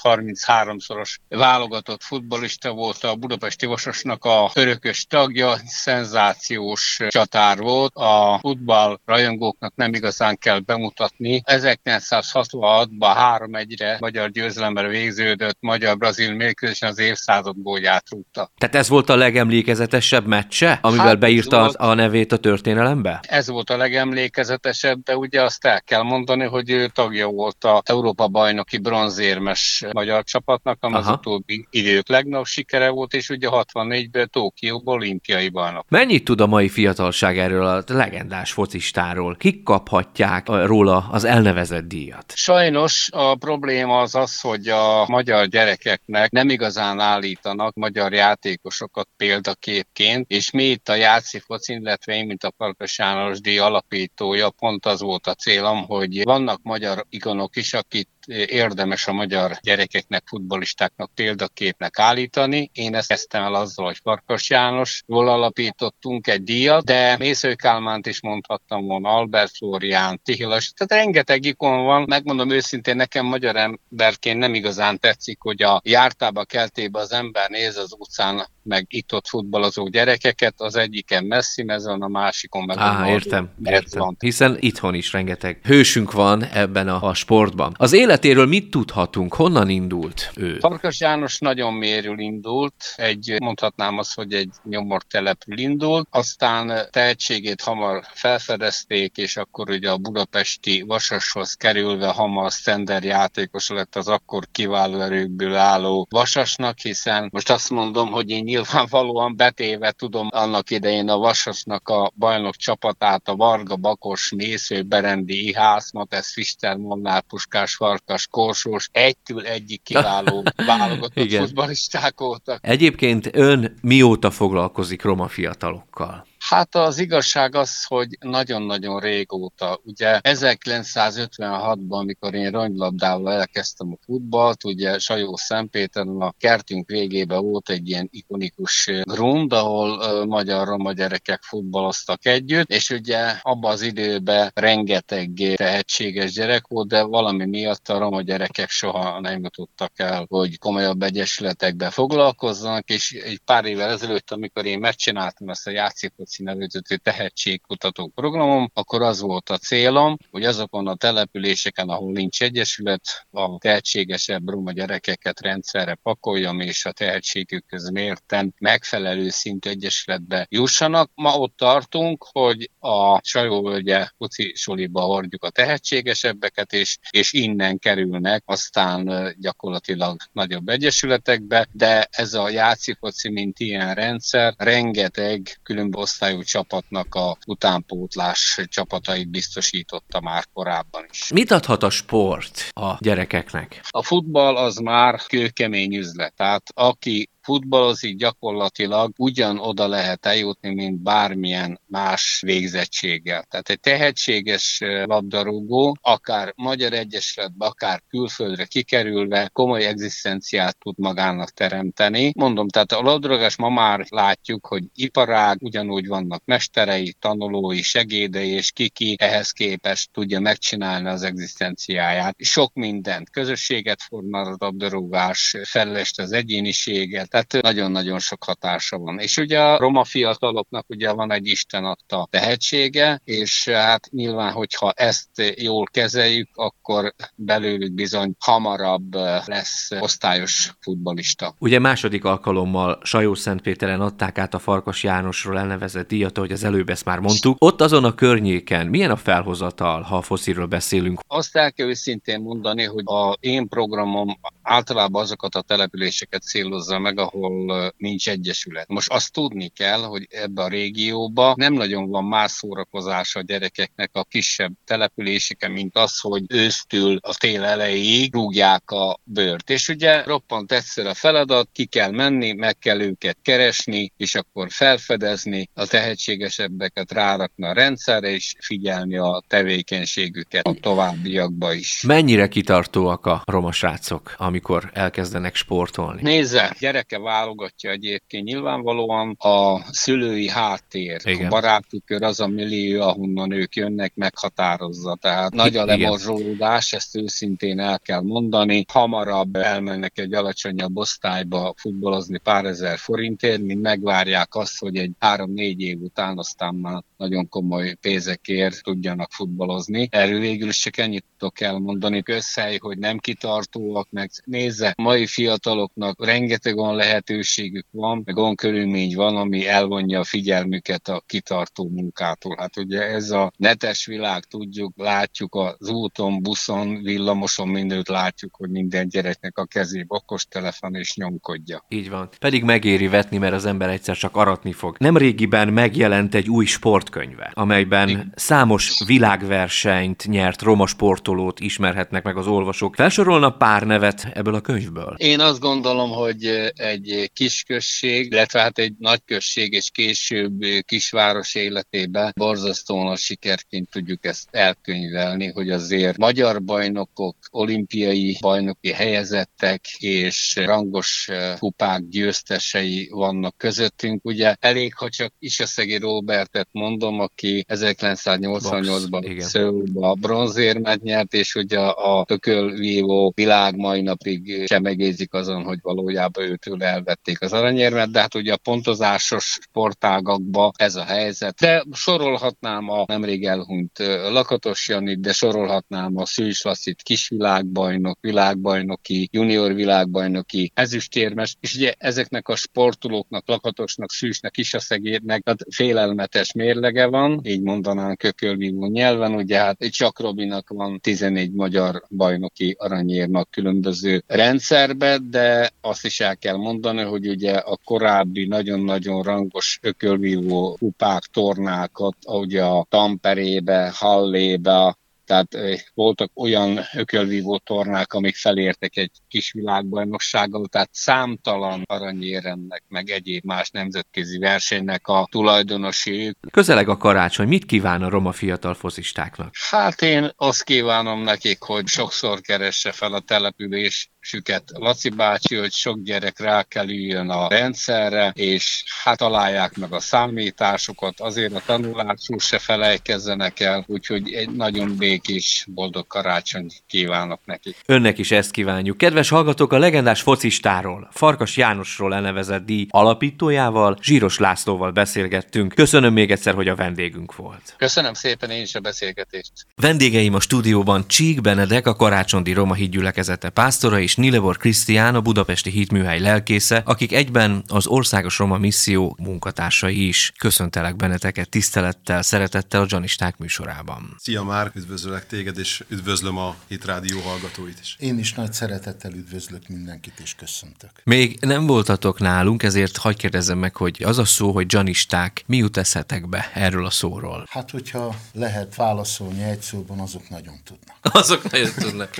33-szoros 0.64 1.16
válogatott 1.28 2.02
futbalista 2.02 2.72
volt 2.72 3.04
a 3.04 3.14
Budapesti 3.14 3.66
Vasasnak 3.66 4.24
a 4.24 4.50
örökös 4.54 5.04
tagja, 5.04 5.54
szenzációs 5.66 6.98
csatár 7.08 7.58
volt. 7.58 7.94
A 7.94 8.38
futball 8.40 8.98
rajongóknak 9.04 9.72
nem 9.76 9.94
igazán 9.94 10.38
kell 10.38 10.58
bemutatni. 10.58 11.42
1966-ban 11.44 12.88
3-1-re 12.98 13.96
magyar 14.00 14.30
győzelemre 14.30 14.88
végződött 14.88 15.56
magyar-brazil 15.60 16.34
mérkőzésen 16.34 16.88
az 16.88 16.98
évszázad 16.98 17.54
gólját 17.62 18.04
rúgta. 18.10 18.50
Tehát 18.58 18.74
ez 18.74 18.88
volt 18.88 19.08
a 19.08 19.16
legemlékezetesebb 19.16 20.26
meccse, 20.26 20.78
amivel 20.82 21.06
hát 21.06 21.18
beírta 21.18 21.58
volt, 21.58 21.76
a 21.76 21.94
nevét 21.94 22.32
a 22.32 22.36
történelembe? 22.36 23.20
Ez 23.28 23.48
volt 23.48 23.70
a 23.70 23.76
legemlékezetesebb, 23.76 25.02
de 25.02 25.16
ugye 25.16 25.42
azt 25.42 25.64
el 25.64 25.82
kell 25.82 26.02
mondani, 26.02 26.44
hogy 26.44 26.70
ő 26.70 26.88
tagja 26.88 27.26
volt 27.26 27.64
a 27.64 27.82
Európa 27.84 28.28
bajnoki 28.28 28.78
bronzérmes 28.78 29.84
magyar 29.92 30.24
csapatnak, 30.50 30.76
ami 30.80 30.94
Aha. 30.94 31.10
az 31.10 31.16
utóbbi 31.18 31.66
idők 31.70 32.08
legnagyobb 32.08 32.46
sikere 32.46 32.88
volt, 32.88 33.14
és 33.14 33.28
ugye 33.28 33.48
64-ben 33.50 34.30
Tokióban 34.30 34.94
olimpiai 34.94 35.48
bajnok. 35.48 35.86
Mennyit 35.88 36.24
tud 36.24 36.40
a 36.40 36.46
mai 36.46 36.68
fiatalság 36.68 37.38
erről 37.38 37.66
a 37.66 37.82
legendás 37.86 38.52
focistáról? 38.52 39.36
Kik 39.36 39.62
kaphatják 39.62 40.48
róla 40.48 41.08
az 41.10 41.24
elnevezett 41.24 41.88
díjat? 41.88 42.32
Sajnos 42.34 43.08
a 43.12 43.34
probléma 43.34 44.00
az 44.00 44.14
az, 44.14 44.40
hogy 44.40 44.68
a 44.68 45.04
magyar 45.08 45.46
gyerekeknek 45.46 46.30
nem 46.30 46.48
igazán 46.48 47.00
állítanak 47.00 47.74
magyar 47.74 48.12
játékosokat 48.12 49.08
példaképként, 49.16 50.30
és 50.30 50.50
mi 50.50 50.64
itt 50.64 50.88
a 50.88 50.94
Játszi 50.94 51.38
Focin, 51.38 51.80
illetve 51.80 52.14
én, 52.14 52.26
mint 52.26 52.44
a 52.44 52.52
Farkas 52.56 52.98
János 52.98 53.40
díj 53.40 53.58
alapítója, 53.58 54.50
pont 54.50 54.86
az 54.86 55.00
volt 55.00 55.26
a 55.26 55.34
célom, 55.34 55.86
hogy 55.86 56.22
vannak 56.22 56.60
magyar 56.62 57.06
ikonok 57.08 57.56
is, 57.56 57.74
akit 57.74 58.08
érdemes 58.30 59.06
a 59.06 59.12
magyar 59.12 59.58
gyerekeknek, 59.60 60.22
futbolistáknak 60.26 61.10
példaképnek 61.14 61.98
állítani. 61.98 62.70
Én 62.72 62.94
ezt 62.94 63.08
kezdtem 63.08 63.42
el 63.42 63.54
azzal, 63.54 63.84
hogy 63.86 63.98
Farkas 64.02 64.50
Jánosról 64.50 65.28
alapítottunk 65.28 66.26
egy 66.26 66.42
díjat, 66.42 66.84
de 66.84 67.16
Mésző 67.18 67.54
Kálmánt 67.54 68.06
is 68.06 68.20
mondhattam 68.20 68.86
volna, 68.86 69.08
Albert 69.08 69.56
Florián, 69.56 70.20
Tihilas, 70.24 70.72
tehát 70.72 71.04
rengeteg 71.04 71.44
ikon 71.44 71.84
van. 71.84 72.04
Megmondom 72.08 72.50
őszintén, 72.50 72.96
nekem 72.96 73.26
magyar 73.26 73.56
emberként 73.56 74.38
nem 74.38 74.54
igazán 74.54 74.98
tetszik, 74.98 75.40
hogy 75.40 75.62
a 75.62 75.80
jártába, 75.84 76.44
keltébe 76.44 76.98
az 76.98 77.12
ember 77.12 77.50
néz 77.50 77.76
az 77.76 77.94
utcán, 77.98 78.48
meg 78.70 78.86
itt-ott 78.88 79.28
futballozó 79.28 79.88
gyerekeket, 79.88 80.54
az 80.56 80.76
egyiken 80.76 81.24
Messi 81.24 81.62
mezon, 81.62 82.02
a 82.02 82.08
másikon 82.08 82.64
meg 82.64 82.76
Á, 82.78 83.08
értem, 83.08 83.50
értem. 83.64 84.16
Hiszen 84.18 84.56
itthon 84.60 84.94
is 84.94 85.12
rengeteg 85.12 85.60
hősünk 85.62 86.12
van 86.12 86.44
ebben 86.44 86.88
a, 86.88 87.02
a 87.02 87.14
sportban. 87.14 87.74
Az 87.76 87.92
élet 87.92 88.20
életéről 88.20 88.46
mit 88.46 88.70
tudhatunk? 88.70 89.34
Honnan 89.34 89.68
indult 89.68 90.30
ő? 90.36 90.58
Farkas 90.58 91.00
János 91.00 91.38
nagyon 91.38 91.74
mérül 91.74 92.18
indult, 92.18 92.74
egy, 92.96 93.36
mondhatnám 93.38 93.98
azt, 93.98 94.14
hogy 94.14 94.32
egy 94.32 94.50
nyomortelepül 94.64 95.58
indult, 95.58 96.06
aztán 96.10 96.88
tehetségét 96.90 97.60
hamar 97.60 98.02
felfedezték, 98.12 99.16
és 99.16 99.36
akkor 99.36 99.70
ugye 99.70 99.90
a 99.90 99.96
budapesti 99.96 100.84
Vasashoz 100.86 101.54
kerülve 101.54 102.08
hamar 102.08 102.52
szender 102.52 103.02
játékos 103.02 103.68
lett 103.68 103.96
az 103.96 104.08
akkor 104.08 104.44
kiváló 104.52 105.00
erőkből 105.00 105.54
álló 105.54 106.06
Vasasnak, 106.10 106.78
hiszen 106.78 107.28
most 107.32 107.50
azt 107.50 107.70
mondom, 107.70 108.10
hogy 108.10 108.30
én 108.30 108.46
nyilvánvalóan 108.60 109.36
betéve 109.36 109.90
tudom 109.90 110.28
annak 110.30 110.70
idején 110.70 111.08
a 111.08 111.18
Vasasnak 111.18 111.88
a 111.88 112.12
bajnok 112.16 112.56
csapatát, 112.56 113.28
a 113.28 113.36
Varga, 113.36 113.76
Bakos, 113.76 114.32
Mésző, 114.36 114.82
Berendi, 114.82 115.46
Ihász, 115.48 115.92
Matesz, 115.92 116.32
Fister, 116.32 116.76
Molnár, 116.76 117.22
Puskás, 117.22 117.74
Farkas, 117.74 117.98
Farkas, 118.10 118.26
Korsós, 118.26 118.88
egytől 118.92 119.46
egyik 119.46 119.82
kiváló 119.82 120.42
válogatott 120.66 121.30
futballisták 121.30 122.20
voltak. 122.20 122.58
Egyébként 122.62 123.28
ön 123.32 123.78
mióta 123.82 124.30
foglalkozik 124.30 125.02
roma 125.02 125.28
fiatalokkal? 125.28 126.26
Hát 126.48 126.74
az 126.74 126.98
igazság 126.98 127.54
az, 127.54 127.84
hogy 127.84 128.08
nagyon-nagyon 128.20 129.00
régóta. 129.00 129.80
Ugye 129.84 130.20
1956-ban, 130.22 131.88
amikor 131.88 132.34
én 132.34 132.50
rangylabdával 132.50 133.32
elkezdtem 133.32 133.92
a 133.92 134.04
futballt, 134.04 134.64
ugye 134.64 134.98
Sajó 134.98 135.36
Szentpéteren 135.36 136.20
a 136.20 136.34
kertünk 136.38 136.88
végében 136.88 137.42
volt 137.42 137.70
egy 137.70 137.88
ilyen 137.88 138.08
ikonikus 138.12 138.90
grund, 139.02 139.52
ahol 139.52 140.26
magyar-roma 140.26 140.92
gyerekek 140.92 141.42
futballoztak 141.42 142.26
együtt, 142.26 142.70
és 142.70 142.90
ugye 142.90 143.34
abban 143.42 143.72
az 143.72 143.82
időben 143.82 144.50
rengeteg 144.54 145.30
tehetséges 145.54 146.32
gyerek 146.32 146.66
volt, 146.66 146.88
de 146.88 147.02
valami 147.02 147.46
miatt 147.46 147.88
a 147.88 147.98
roma 147.98 148.22
gyerekek 148.22 148.68
soha 148.68 149.20
nem 149.20 149.42
jutottak 149.42 149.92
el, 149.96 150.24
hogy 150.28 150.58
komolyabb 150.58 151.02
egyesületekbe 151.02 151.90
foglalkozzanak, 151.90 152.88
és 152.88 153.12
egy 153.12 153.40
pár 153.44 153.64
évvel 153.64 153.90
ezelőtt, 153.90 154.30
amikor 154.30 154.64
én 154.66 154.78
megcsináltam 154.78 155.48
ezt 155.48 155.66
a 155.66 155.70
játszik 155.70 156.12
Laci 156.30 156.42
nevezetű 156.42 156.94
tehetségkutató 156.96 158.06
programom, 158.14 158.70
akkor 158.74 159.02
az 159.02 159.20
volt 159.20 159.48
a 159.48 159.56
célom, 159.56 160.16
hogy 160.30 160.44
azokon 160.44 160.86
a 160.86 160.94
településeken, 160.94 161.88
ahol 161.88 162.12
nincs 162.12 162.42
egyesület, 162.42 163.26
a 163.30 163.58
tehetségesebb 163.58 164.48
roma 164.48 164.72
gyerekeket 164.72 165.40
rendszerre 165.40 165.94
pakoljam, 165.94 166.60
és 166.60 166.84
a 166.84 166.92
tehetségükhöz 166.92 167.90
mérten 167.90 168.54
megfelelő 168.58 169.28
szintű 169.28 169.70
egyesületbe 169.70 170.46
jussanak. 170.50 171.10
Ma 171.14 171.38
ott 171.38 171.56
tartunk, 171.56 172.26
hogy 172.32 172.70
a 172.78 173.20
Sajóvölgye 173.22 174.08
Puci 174.18 174.52
Soliba 174.54 175.00
hordjuk 175.00 175.44
a 175.44 175.50
tehetségesebbeket, 175.50 176.72
és, 176.72 176.98
és 177.10 177.32
innen 177.32 177.78
kerülnek 177.78 178.42
aztán 178.46 179.34
gyakorlatilag 179.38 180.16
nagyobb 180.32 180.68
egyesületekbe, 180.68 181.68
de 181.72 182.08
ez 182.10 182.34
a 182.34 182.48
játszifoci, 182.48 183.30
mint 183.30 183.58
ilyen 183.58 183.94
rendszer, 183.94 184.54
rengeteg 184.56 185.58
különböző 185.62 185.88
osztályú 186.20 186.42
csapatnak 186.42 187.14
a 187.14 187.36
utánpótlás 187.46 188.60
csapatait 188.68 189.28
biztosította 189.28 190.20
már 190.20 190.44
korábban 190.52 191.06
is. 191.10 191.30
Mit 191.32 191.50
adhat 191.50 191.82
a 191.82 191.90
sport 191.90 192.68
a 192.72 192.96
gyerekeknek? 192.98 193.80
A 193.90 194.02
futball 194.02 194.56
az 194.56 194.76
már 194.76 195.20
kőkemény 195.20 195.94
üzlet. 195.94 196.34
Tehát 196.34 196.62
aki 196.74 197.28
futballozik, 197.42 198.16
gyakorlatilag 198.16 199.12
ugyan 199.16 199.58
oda 199.58 199.88
lehet 199.88 200.26
eljutni, 200.26 200.74
mint 200.74 201.02
bármilyen 201.02 201.80
más 201.86 202.40
végzettséggel. 202.46 203.44
Tehát 203.48 203.68
egy 203.68 203.80
tehetséges 203.80 204.80
labdarúgó, 205.04 205.96
akár 206.00 206.52
Magyar 206.56 206.92
Egyesületbe, 206.92 207.66
akár 207.66 208.02
külföldre 208.08 208.64
kikerülve 208.64 209.50
komoly 209.52 209.84
egzisztenciát 209.84 210.78
tud 210.78 210.98
magának 210.98 211.50
teremteni. 211.50 212.32
Mondom, 212.36 212.68
tehát 212.68 212.92
a 212.92 213.02
labdarúgás 213.02 213.56
ma 213.56 213.68
már 213.68 214.06
látjuk, 214.08 214.66
hogy 214.66 214.84
iparág, 214.94 215.62
ugyanúgy 215.62 216.06
vannak 216.06 216.42
mesterei, 216.44 217.14
tanulói, 217.18 217.82
segédei, 217.82 218.50
és 218.50 218.72
kiki 218.72 219.16
ehhez 219.18 219.50
képest 219.50 220.10
tudja 220.12 220.40
megcsinálni 220.40 221.08
az 221.08 221.22
egzisztenciáját. 221.22 222.36
Sok 222.38 222.74
mindent, 222.74 223.30
közösséget 223.30 224.02
formál 224.02 224.44
a 224.44 224.56
labdarúgás, 224.58 225.56
felest 225.62 226.20
az 226.20 226.32
egyéniséget, 226.32 227.29
tehát 227.30 227.62
nagyon-nagyon 227.62 228.18
sok 228.18 228.44
hatása 228.44 228.98
van. 228.98 229.18
És 229.18 229.36
ugye 229.36 229.60
a 229.60 229.78
roma 229.78 230.04
fiataloknak 230.04 230.84
ugye 230.88 231.12
van 231.12 231.32
egy 231.32 231.46
Isten 231.46 231.84
adta 231.84 232.26
tehetsége, 232.30 233.20
és 233.24 233.68
hát 233.68 234.08
nyilván, 234.10 234.52
hogyha 234.52 234.92
ezt 234.96 235.30
jól 235.56 235.86
kezeljük, 235.90 236.48
akkor 236.54 237.14
belőlük 237.34 237.92
bizony 237.92 238.34
hamarabb 238.38 239.14
lesz 239.44 239.90
osztályos 240.00 240.72
futbalista. 240.80 241.54
Ugye 241.58 241.78
második 241.78 242.24
alkalommal 242.24 243.00
Sajó 243.02 243.34
Szentpéteren 243.34 244.00
adták 244.00 244.38
át 244.38 244.54
a 244.54 244.58
Farkas 244.58 245.02
Jánosról 245.02 245.58
elnevezett 245.58 246.08
díjat, 246.08 246.38
ahogy 246.38 246.52
az 246.52 246.64
előbb 246.64 246.88
ezt 246.88 247.04
már 247.04 247.18
mondtuk. 247.18 247.56
Ott 247.58 247.80
azon 247.80 248.04
a 248.04 248.14
környéken 248.14 248.86
milyen 248.86 249.10
a 249.10 249.16
felhozatal, 249.16 250.02
ha 250.02 250.16
a 250.16 250.22
foszilről 250.22 250.66
beszélünk? 250.66 251.20
Azt 251.26 251.56
el 251.56 251.72
kell 251.72 251.88
őszintén 251.88 252.40
mondani, 252.40 252.84
hogy 252.84 253.02
a 253.04 253.36
én 253.40 253.68
programom 253.68 254.38
általában 254.70 255.22
azokat 255.22 255.54
a 255.54 255.62
településeket 255.62 256.42
célozza 256.42 256.98
meg, 256.98 257.18
ahol 257.18 257.92
nincs 257.96 258.28
egyesület. 258.28 258.88
Most 258.88 259.10
azt 259.10 259.32
tudni 259.32 259.68
kell, 259.68 260.00
hogy 260.00 260.26
ebbe 260.30 260.62
a 260.62 260.68
régióba 260.68 261.54
nem 261.56 261.72
nagyon 261.72 262.08
van 262.08 262.24
más 262.24 262.50
szórakozás 262.50 263.34
a 263.34 263.40
gyerekeknek 263.40 264.10
a 264.12 264.24
kisebb 264.24 264.72
településeken, 264.84 265.70
mint 265.70 265.96
az, 265.96 266.20
hogy 266.20 266.42
ősztől 266.48 267.18
a 267.22 267.36
tél 267.36 267.64
elejéig 267.64 268.34
rúgják 268.34 268.90
a 268.90 269.18
bőrt. 269.24 269.70
És 269.70 269.88
ugye 269.88 270.22
roppant 270.22 270.72
egyszer 270.72 271.06
a 271.06 271.14
feladat, 271.14 271.68
ki 271.72 271.84
kell 271.84 272.10
menni, 272.10 272.52
meg 272.52 272.78
kell 272.78 273.00
őket 273.00 273.38
keresni, 273.42 274.12
és 274.16 274.34
akkor 274.34 274.66
felfedezni, 274.70 275.68
a 275.74 275.86
tehetségesebbeket 275.86 277.12
rárakni 277.12 277.66
a 277.66 277.72
rendszerre, 277.72 278.30
és 278.30 278.54
figyelni 278.60 279.16
a 279.16 279.42
tevékenységüket 279.48 280.66
a 280.66 280.74
továbbiakba 280.80 281.72
is. 281.72 282.02
Mennyire 282.06 282.48
kitartóak 282.48 283.26
a 283.26 283.42
roma 283.46 283.72
srácok, 283.72 284.34
amikor 284.60 284.90
elkezdenek 284.92 285.54
sportolni? 285.54 286.22
Nézze, 286.22 286.76
gyereke 286.78 287.18
válogatja 287.18 287.90
egyébként 287.90 288.44
nyilvánvalóan 288.44 289.36
a 289.38 289.80
szülői 289.92 290.48
háttér, 290.48 291.20
Igen. 291.24 291.46
a 291.46 291.48
baráti 291.48 292.02
kör 292.06 292.22
az 292.22 292.40
a 292.40 292.46
millió, 292.46 293.00
ahonnan 293.00 293.52
ők 293.52 293.74
jönnek, 293.74 294.12
meghatározza. 294.14 295.16
Tehát 295.20 295.52
nagy 295.52 295.76
a 295.76 295.84
lemorzsolódás, 295.84 296.92
ezt 296.92 297.16
őszintén 297.16 297.80
el 297.80 297.98
kell 297.98 298.20
mondani. 298.20 298.84
Hamarabb 298.92 299.56
elmennek 299.56 300.18
egy 300.18 300.34
alacsonyabb 300.34 300.96
osztályba 300.96 301.74
futballozni 301.76 302.38
pár 302.38 302.64
ezer 302.64 302.98
forintért, 302.98 303.60
mint 303.60 303.82
megvárják 303.82 304.54
azt, 304.54 304.78
hogy 304.78 304.96
egy 304.96 305.10
három-négy 305.18 305.80
év 305.80 306.00
után 306.00 306.38
aztán 306.38 306.74
már 306.74 307.02
nagyon 307.20 307.48
komoly 307.48 307.94
pénzekért 308.00 308.82
tudjanak 308.82 309.30
futballozni. 309.32 310.08
Erről 310.10 310.40
végül 310.40 310.68
is 310.68 310.78
csak 310.78 310.96
ennyit 310.96 311.24
tudok 311.38 311.60
elmondani. 311.60 312.22
Összehely, 312.26 312.78
hogy 312.80 312.98
nem 312.98 313.18
kitartóak, 313.18 314.10
meg 314.10 314.30
nézze, 314.44 314.94
mai 314.96 315.26
fiataloknak 315.26 316.24
rengeteg 316.24 316.76
olyan 316.76 316.94
lehetőségük 316.94 317.86
van, 317.90 318.22
meg 318.24 318.36
olyan 318.36 318.54
körülmény 318.54 319.14
van, 319.14 319.36
ami 319.36 319.66
elvonja 319.66 320.20
a 320.20 320.24
figyelmüket 320.24 321.08
a 321.08 321.22
kitartó 321.26 321.88
munkától. 321.88 322.56
Hát 322.58 322.76
ugye 322.76 323.02
ez 323.02 323.30
a 323.30 323.52
netes 323.56 324.06
világ, 324.06 324.44
tudjuk, 324.44 324.92
látjuk 324.96 325.54
az 325.54 325.90
úton, 325.90 326.42
buszon, 326.42 327.02
villamoson 327.02 327.68
mindent 327.68 328.08
látjuk, 328.08 328.54
hogy 328.56 328.70
minden 328.70 329.08
gyereknek 329.08 329.58
a 329.58 329.64
kezébe 329.64 330.14
okostelefon 330.14 330.94
és 330.94 331.16
nyomkodja. 331.16 331.84
Így 331.88 332.10
van. 332.10 332.28
Pedig 332.38 332.64
megéri 332.64 333.08
vetni, 333.08 333.38
mert 333.38 333.54
az 333.54 333.66
ember 333.66 333.88
egyszer 333.88 334.16
csak 334.16 334.36
aratni 334.36 334.72
fog. 334.72 334.96
Nem 334.98 335.16
régiben 335.16 335.68
megjelent 335.68 336.34
egy 336.34 336.48
új 336.48 336.66
sportkönyve, 337.10 337.50
amelyben 337.54 338.08
Igen. 338.08 338.32
számos 338.36 339.02
világversenyt 339.06 340.26
nyert 340.26 340.62
roma 340.62 340.86
sportolót 340.86 341.60
ismerhetnek 341.60 342.22
meg 342.22 342.36
az 342.36 342.46
olvasók. 342.46 342.94
Felsorolna 342.94 343.50
pár 343.50 343.82
nevet 343.82 344.28
ebből 344.32 344.54
a 344.54 344.60
könyvből? 344.60 345.14
Én 345.16 345.40
azt 345.40 345.60
gondolom, 345.60 346.10
hogy 346.10 346.70
egy 346.74 347.30
kisközség, 347.34 348.32
illetve 348.32 348.60
hát 348.60 348.78
egy 348.78 348.92
nagyközség 348.98 349.72
és 349.72 349.90
később 349.90 350.60
kisváros 350.86 351.54
életében 351.54 352.32
borzasztóan 352.36 353.06
a 353.06 353.16
sikerként 353.16 353.90
tudjuk 353.90 354.24
ezt 354.24 354.48
elkönyvelni, 354.50 355.50
hogy 355.52 355.70
azért 355.70 356.16
magyar 356.16 356.62
bajnokok, 356.62 357.36
olimpiai 357.50 358.36
bajnoki 358.40 358.92
helyezettek 358.92 359.80
és 359.98 360.56
rangos 360.56 361.28
kupák 361.58 362.08
győztesei 362.08 363.08
vannak 363.12 363.56
közöttünk. 363.56 364.24
Ugye 364.24 364.54
elég, 364.60 364.94
ha 364.94 365.08
csak 365.08 365.32
Isaszegi 365.38 365.96
Robertet 365.96 366.68
mondom, 366.72 366.99
aki 367.02 367.64
1988-ban 367.68 369.40
Szőlba 369.40 370.14
bronzérmet 370.14 371.02
nyert, 371.02 371.32
és 371.32 371.54
ugye 371.54 371.78
a 371.78 372.24
tökölvívó 372.24 373.32
világ 373.34 373.76
mai 373.76 374.00
napig 374.00 374.64
semegézik 374.66 375.32
azon, 375.32 375.62
hogy 375.62 375.78
valójában 375.82 376.44
őtől 376.44 376.82
elvették 376.82 377.42
az 377.42 377.52
aranyérmet, 377.52 378.10
de 378.10 378.20
hát 378.20 378.34
ugye 378.34 378.52
a 378.52 378.56
pontozásos 378.56 379.44
sportágakban 379.44 380.70
ez 380.76 380.96
a 380.96 381.04
helyzet. 381.04 381.54
De 381.54 381.84
sorolhatnám 381.92 382.90
a 382.90 383.04
nemrég 383.06 383.44
elhunyt 383.44 383.98
Lakatos 384.32 384.88
Janit, 384.88 385.20
de 385.20 385.32
sorolhatnám 385.32 386.16
a 386.16 386.26
Szűs 386.26 386.62
Lasszit 386.62 387.02
kisvilágbajnok, 387.02 388.18
világbajnoki, 388.20 389.28
junior 389.32 389.74
világbajnoki, 389.74 390.70
ezüstérmes, 390.74 391.56
és 391.60 391.74
ugye 391.74 391.94
ezeknek 391.98 392.48
a 392.48 392.56
sportolóknak, 392.56 393.48
Lakatosnak, 393.48 394.10
Szűsnek, 394.10 394.56
Isaszegérnek 394.56 395.42
tehát 395.42 395.60
félelmetes 395.70 396.52
mérlege 396.92 397.06
van, 397.06 397.40
így 397.42 397.62
mondanám 397.62 398.16
kökölvívó 398.16 398.86
nyelven, 398.86 399.34
ugye 399.34 399.58
hát 399.58 399.84
csak 399.90 400.20
Robinak 400.20 400.68
van 400.68 401.00
14 401.00 401.52
magyar 401.52 402.02
bajnoki 402.10 402.76
aranyérnak 402.78 403.50
különböző 403.50 404.22
rendszerbe, 404.26 405.18
de 405.30 405.70
azt 405.80 406.04
is 406.04 406.20
el 406.20 406.36
kell 406.36 406.56
mondani, 406.56 407.02
hogy 407.02 407.28
ugye 407.28 407.52
a 407.52 407.78
korábbi 407.84 408.46
nagyon-nagyon 408.46 409.22
rangos 409.22 409.78
ökölvívó 409.82 410.76
kupák, 410.78 411.22
tornákat, 411.22 412.16
ugye 412.26 412.62
a 412.62 412.86
Tamperébe, 412.88 413.92
Hallébe, 413.94 414.96
tehát 415.30 415.56
voltak 415.94 416.30
olyan 416.34 416.80
ökölvívó 416.94 417.58
tornák, 417.58 418.12
amik 418.12 418.36
felértek 418.36 418.96
egy 418.96 419.10
kis 419.28 419.52
világbajnoksággal, 419.52 420.66
tehát 420.66 420.88
számtalan 420.92 421.82
aranyéremnek, 421.86 422.82
meg 422.88 423.10
egyéb 423.10 423.44
más 423.44 423.70
nemzetközi 423.70 424.38
versenynek 424.38 425.08
a 425.08 425.28
tulajdonosi. 425.30 426.34
Közeleg 426.50 426.88
a 426.88 426.96
karácsony, 426.96 427.48
mit 427.48 427.66
kíván 427.66 428.02
a 428.02 428.08
roma 428.08 428.32
fiatal 428.32 428.74
fozistáknak? 428.74 429.54
Hát 429.70 430.02
én 430.02 430.30
azt 430.36 430.62
kívánom 430.62 431.22
nekik, 431.22 431.62
hogy 431.62 431.86
sokszor 431.86 432.40
keresse 432.40 432.92
fel 432.92 433.12
a 433.12 433.20
település 433.20 434.10
süket 434.20 434.62
Laci 434.74 435.08
bácsi, 435.08 435.56
hogy 435.56 435.72
sok 435.72 436.02
gyerek 436.02 436.38
rá 436.38 436.62
kell 436.62 436.88
üljön 436.88 437.30
a 437.30 437.48
rendszerre, 437.48 438.32
és 438.34 438.84
hát 439.02 439.18
találják 439.18 439.76
meg 439.76 439.92
a 439.92 440.00
számításokat, 440.00 441.20
azért 441.20 441.54
a 441.54 441.62
tanulásról 441.66 442.38
se 442.38 442.58
felejkezzenek 442.58 443.60
el, 443.60 443.84
úgyhogy 443.86 444.32
egy 444.32 444.50
nagyon 444.50 444.96
békés, 444.96 445.64
boldog 445.68 446.06
karácsony 446.06 446.66
kívánok 446.86 447.40
nekik. 447.44 447.76
Önnek 447.86 448.18
is 448.18 448.30
ezt 448.30 448.50
kívánjuk. 448.50 448.98
Kedves 448.98 449.28
hallgatók, 449.28 449.72
a 449.72 449.78
legendás 449.78 450.20
focistáról, 450.20 451.08
Farkas 451.12 451.56
Jánosról 451.56 452.14
elnevezett 452.14 452.64
díj 452.64 452.86
alapítójával, 452.90 453.98
Zsíros 454.02 454.38
Lászlóval 454.38 454.90
beszélgettünk. 454.90 455.74
Köszönöm 455.74 456.12
még 456.12 456.30
egyszer, 456.30 456.54
hogy 456.54 456.68
a 456.68 456.74
vendégünk 456.74 457.36
volt. 457.36 457.74
Köszönöm 457.76 458.14
szépen 458.14 458.50
én 458.50 458.62
is 458.62 458.74
a 458.74 458.80
beszélgetést. 458.80 459.52
Vendégeim 459.76 460.34
a 460.34 460.40
stúdióban 460.40 461.08
Csík 461.08 461.40
Benedek, 461.40 461.86
a 461.86 461.96
Karácsondi 461.96 462.52
Roma 462.52 462.74
hídgyülekezete 462.74 463.48
pásztora 463.48 464.00
és 464.00 464.09
Nilebor 464.14 464.56
Krisztián, 464.56 465.14
a 465.14 465.20
budapesti 465.20 465.70
hitműhely 465.70 466.20
lelkésze, 466.20 466.82
akik 466.84 467.12
egyben 467.12 467.62
az 467.66 467.86
Országos 467.86 468.38
Roma 468.38 468.58
Misszió 468.58 469.16
munkatársai 469.22 470.06
is. 470.08 470.32
Köszöntelek 470.38 470.96
benneteket 470.96 471.48
tisztelettel, 471.48 472.22
szeretettel 472.22 472.82
a 472.82 472.86
Janisták 472.88 473.38
műsorában. 473.38 474.16
Szia 474.18 474.42
Márk, 474.42 474.74
üdvözöllek 474.74 475.26
téged, 475.26 475.58
és 475.58 475.84
üdvözlöm 475.88 476.36
a 476.38 476.56
Hit 476.68 476.84
Rádió 476.84 477.20
hallgatóit 477.20 477.78
is. 477.80 477.96
Én 477.98 478.18
is 478.18 478.32
nagy 478.32 478.52
szeretettel 478.52 479.12
üdvözlök 479.12 479.68
mindenkit, 479.68 480.20
és 480.22 480.34
köszöntök. 480.34 480.90
Még 481.04 481.38
nem 481.40 481.66
voltatok 481.66 482.18
nálunk, 482.18 482.62
ezért 482.62 482.96
hagyj 482.96 483.16
kérdezzem 483.16 483.58
meg, 483.58 483.76
hogy 483.76 484.02
az 484.04 484.18
a 484.18 484.24
szó, 484.24 484.52
hogy 484.52 484.72
Janisták, 484.72 485.42
mi 485.46 485.56
jut 485.56 485.76
eszetekbe 485.76 486.50
erről 486.54 486.86
a 486.86 486.90
szóról? 486.90 487.46
Hát, 487.48 487.70
hogyha 487.70 488.14
lehet 488.32 488.74
válaszolni 488.74 489.42
egy 489.42 489.60
szóban, 489.60 489.98
azok 489.98 490.28
nagyon 490.28 490.54
tudnak. 490.64 490.96
azok 491.22 491.50
nagyon 491.50 491.72
tudnak. 491.78 492.14